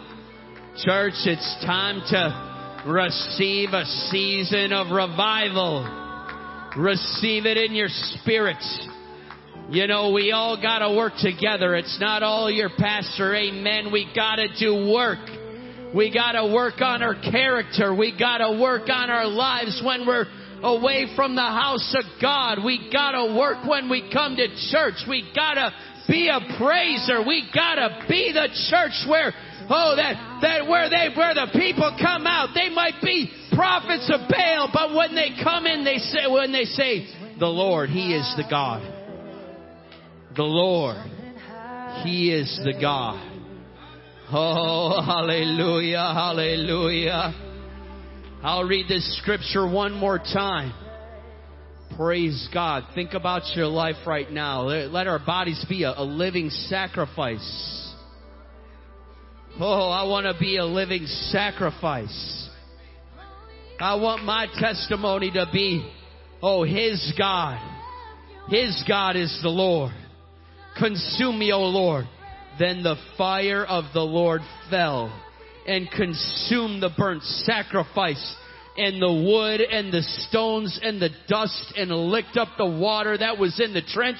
[0.85, 5.89] Church, it's time to receive a season of revival.
[6.77, 8.89] Receive it in your spirits.
[9.73, 11.75] You know, we all gotta work together.
[11.75, 13.35] It's not all your pastor.
[13.35, 13.91] Amen.
[13.91, 15.25] We gotta do work.
[15.95, 17.95] We gotta work on our character.
[17.95, 20.27] We gotta work on our lives when we're
[20.63, 22.59] away from the house of God.
[22.63, 25.09] We gotta work when we come to church.
[25.09, 25.73] We gotta
[26.07, 27.25] be a praiser.
[27.27, 29.33] We gotta be the church where,
[29.71, 34.29] oh, that, that where they, where the people come out, they might be prophets of
[34.29, 37.07] Baal, but when they come in, they say, when they say,
[37.39, 38.92] the Lord, He is the God
[40.37, 40.97] the Lord.
[42.05, 43.29] He is the God.
[44.33, 47.35] Oh, hallelujah, hallelujah.
[48.43, 50.73] I'll read this scripture one more time.
[51.97, 52.85] Praise God.
[52.95, 54.63] Think about your life right now.
[54.63, 57.95] Let our bodies be a, living sacrifice.
[59.61, 62.49] Oh, I want to be a living sacrifice.
[63.79, 65.89] I want my testimony to be,
[66.41, 67.61] oh, His God.
[68.49, 69.93] His God is the Lord.
[70.79, 72.07] Consume me, O Lord.
[72.59, 75.11] Then the fire of the Lord fell
[75.67, 78.37] and consumed the burnt sacrifice
[78.77, 83.39] and the wood and the stones and the dust and licked up the water that
[83.39, 84.19] was in the trench.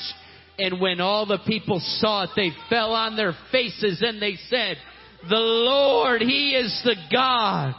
[0.59, 4.77] And when all the people saw it, they fell on their faces and they said,
[5.29, 7.75] the Lord, He is the God.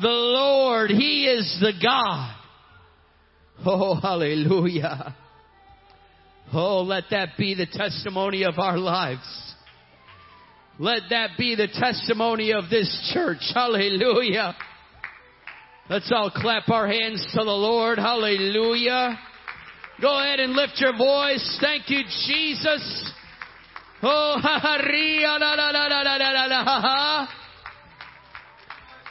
[0.00, 2.34] The Lord, He is the God.
[3.64, 5.16] Oh, hallelujah.
[6.52, 9.54] Oh, let that be the testimony of our lives.
[10.78, 13.42] Let that be the testimony of this church.
[13.52, 14.56] Hallelujah.
[15.90, 17.98] Let's all clap our hands to the Lord.
[17.98, 19.18] Hallelujah.
[20.00, 21.58] Go ahead and lift your voice.
[21.60, 23.12] Thank you, Jesus.
[24.02, 24.36] Oh,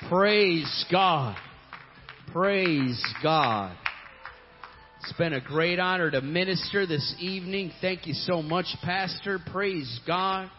[0.09, 1.35] Praise God.
[2.31, 3.75] Praise God.
[5.07, 7.71] It's been a great honor to minister this evening.
[7.79, 9.39] Thank you so much, Pastor.
[9.53, 10.51] Praise God.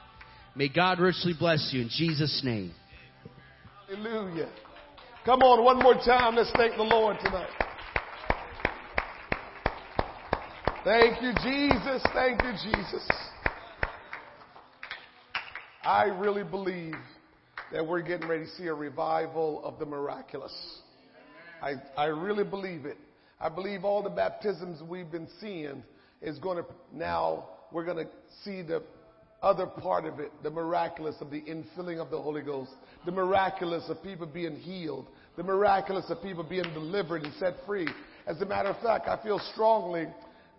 [0.56, 2.72] May God richly bless you in Jesus' name.
[3.86, 4.48] Hallelujah.
[5.26, 6.36] Come on, one more time.
[6.36, 7.50] Let's thank the Lord tonight.
[10.82, 12.02] Thank you, Jesus.
[12.14, 13.06] Thank you, Jesus.
[15.82, 16.94] I really believe
[17.70, 20.80] that we're getting ready to see a revival of the miraculous.
[21.60, 22.96] I, I really believe it.
[23.40, 25.82] I believe all the baptisms we've been seeing
[26.20, 28.10] is going to now we're going to
[28.44, 28.82] see the
[29.42, 32.72] other part of it, the miraculous of the infilling of the Holy Ghost,
[33.06, 35.06] the miraculous of people being healed,
[35.36, 37.86] the miraculous of people being delivered and set free.
[38.26, 40.08] As a matter of fact, I feel strongly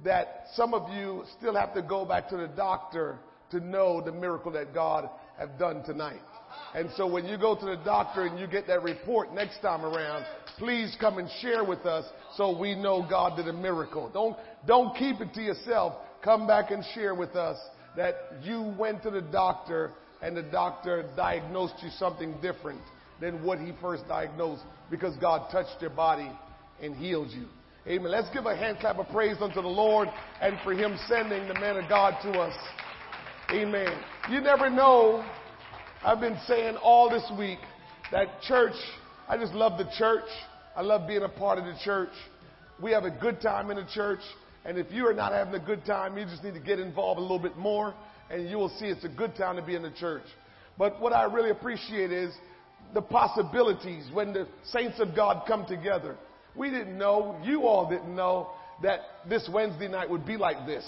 [0.06, 3.20] that some of you still have to go back to the doctor
[3.52, 6.22] to know the miracle that God have done tonight.
[6.76, 9.84] And so when you go to the doctor and you get that report next time
[9.84, 10.26] around,
[10.58, 12.06] please come and share with us
[12.36, 14.10] so we know God did a miracle.
[14.14, 14.38] Don't,
[14.68, 15.94] don't keep it to yourself.
[16.24, 17.58] Come back and share with us
[17.96, 19.92] that you went to the doctor
[20.22, 22.82] and the doctor diagnosed you something different
[23.20, 26.30] than what he first diagnosed because God touched your body
[26.82, 27.46] and healed you.
[27.88, 28.12] Amen.
[28.12, 30.10] Let's give a hand clap of praise unto the Lord
[30.42, 32.56] and for him sending the man of God to us.
[33.52, 33.98] Amen.
[34.30, 35.26] You never know
[36.02, 37.60] I've been saying all this week
[38.14, 38.76] that church,
[39.28, 40.30] I just love the church.
[40.74, 42.12] I love being a part of the church.
[42.82, 44.22] We have a good time in the church.
[44.64, 47.18] And if you are not having a good time, you just need to get involved
[47.18, 47.94] a little bit more
[48.30, 50.24] and you will see it's a good time to be in the church.
[50.78, 52.34] But what I really appreciate is
[52.94, 56.16] the possibilities when the saints of God come together.
[56.56, 58.52] We didn't know, you all didn't know
[58.84, 60.86] that this Wednesday night would be like this.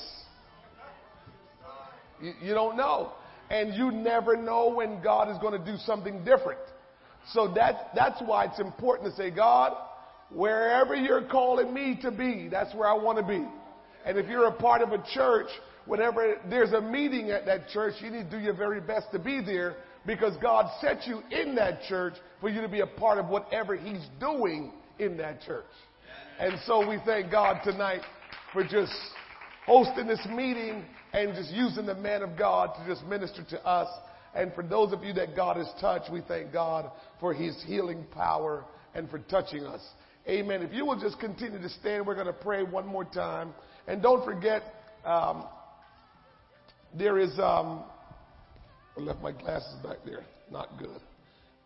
[2.22, 3.12] You, you don't know
[3.52, 6.62] and you never know when God is going to do something different.
[7.34, 9.74] So that, that's why it's important to say, God,
[10.34, 13.46] wherever you're calling me to be, that's where I want to be.
[14.06, 15.50] And if you're a part of a church,
[15.86, 19.20] whenever there's a meeting at that church, you need to do your very best to
[19.20, 19.76] be there
[20.06, 23.76] because God set you in that church for you to be a part of whatever
[23.76, 25.66] He's doing in that church.
[26.40, 28.02] And so we thank God tonight
[28.54, 28.94] for just
[29.66, 33.90] hosting this meeting and just using the man of God to just minister to us.
[34.34, 36.90] And for those of you that God has touched, we thank God
[37.20, 38.64] for his healing power
[38.94, 39.82] and for touching us.
[40.28, 40.62] Amen.
[40.62, 43.54] If you will just continue to stand, we're going to pray one more time.
[43.88, 44.62] And don't forget,
[45.04, 45.46] um,
[46.98, 47.84] there is, um,
[48.98, 50.24] I left my glasses back there.
[50.52, 51.02] Not good.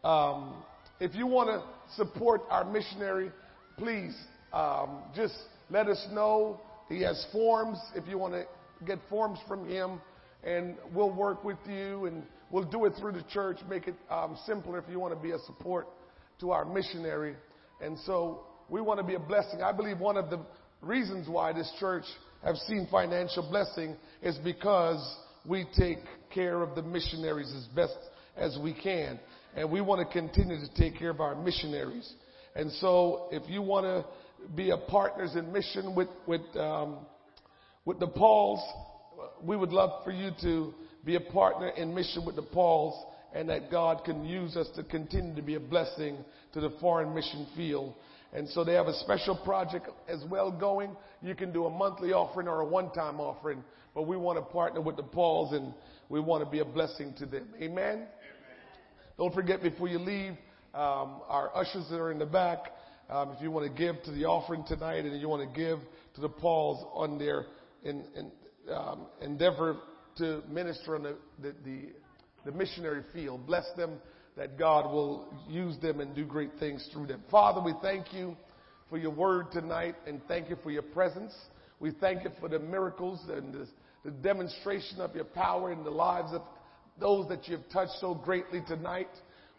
[0.08, 0.64] Um,
[1.00, 1.64] if you want to
[1.96, 3.32] support our missionary,
[3.78, 4.16] please
[4.54, 5.36] um, just
[5.70, 6.62] let us know.
[6.88, 8.46] He has forms if you want to
[8.86, 10.00] get forms from him,
[10.44, 14.38] and we'll work with you and we'll do it through the church, make it um,
[14.46, 15.88] simpler if you want to be a support
[16.40, 17.36] to our missionary.
[17.82, 19.62] And so we want to be a blessing.
[19.62, 20.40] I believe one of the
[20.82, 22.04] reasons why this church
[22.44, 25.18] have seen financial blessing is because
[25.48, 26.00] we take
[26.34, 27.98] care of the missionaries as best
[28.38, 29.20] as we can.
[29.56, 32.12] And we want to continue to take care of our missionaries.
[32.56, 34.06] And so if you want to
[34.56, 36.98] be a partners in mission with, with, um,
[37.86, 38.60] with the Pauls,
[39.44, 40.74] we would love for you to
[41.06, 44.84] be a partner in mission with the Pauls and that God can use us to
[44.84, 46.18] continue to be a blessing
[46.54, 47.94] to the foreign mission field.
[48.34, 50.96] And so they have a special project as well going.
[51.22, 53.64] You can do a monthly offering or a one-time offering,
[53.94, 55.74] but we want to partner with the Pauls and
[56.10, 57.48] we want to be a blessing to them.
[57.62, 57.78] Amen?
[57.78, 58.08] Amen.
[59.18, 60.34] Don't forget before you leave,
[60.74, 62.74] um, our ushers that are in the back,
[63.10, 65.80] um, if you want to give to the offering tonight and you want to give
[66.16, 67.46] to the Pauls on their
[67.86, 68.32] in,
[68.74, 69.78] um, endeavor
[70.18, 71.82] to minister in the, the, the,
[72.46, 74.00] the missionary field, bless them
[74.38, 77.24] that God will use them and do great things through them.
[77.32, 78.36] Father, we thank you
[78.90, 81.34] for your word tonight and thank you for your presence.
[81.80, 83.68] We thank you for the miracles and the,
[84.04, 86.42] the demonstration of your power in the lives of
[87.00, 89.10] those that you've touched so greatly tonight.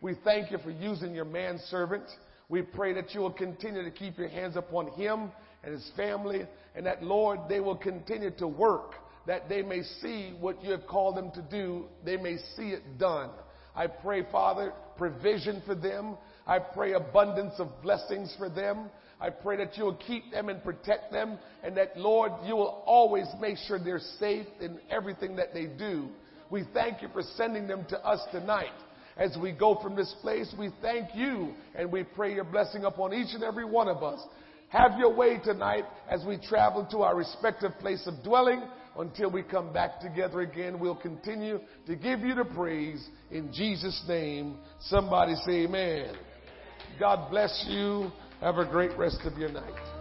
[0.00, 2.04] We thank you for using your manservant.
[2.48, 5.30] We pray that you will continue to keep your hands upon him
[5.62, 6.42] and his family,
[6.74, 8.94] and that, Lord, they will continue to work,
[9.26, 12.98] that they may see what you have called them to do, they may see it
[12.98, 13.30] done.
[13.74, 16.16] I pray, Father, provision for them.
[16.46, 18.88] I pray abundance of blessings for them.
[19.20, 22.82] I pray that you will keep them and protect them, and that, Lord, you will
[22.86, 26.08] always make sure they're safe in everything that they do.
[26.50, 28.72] We thank you for sending them to us tonight
[29.16, 30.54] as we go from this place.
[30.58, 34.20] We thank you and we pray your blessing upon each and every one of us.
[34.68, 38.62] Have your way tonight as we travel to our respective place of dwelling
[38.98, 40.78] until we come back together again.
[40.80, 44.56] We'll continue to give you the praise in Jesus' name.
[44.80, 46.14] Somebody say amen.
[46.98, 48.10] God bless you.
[48.40, 49.95] Have a great rest of your night.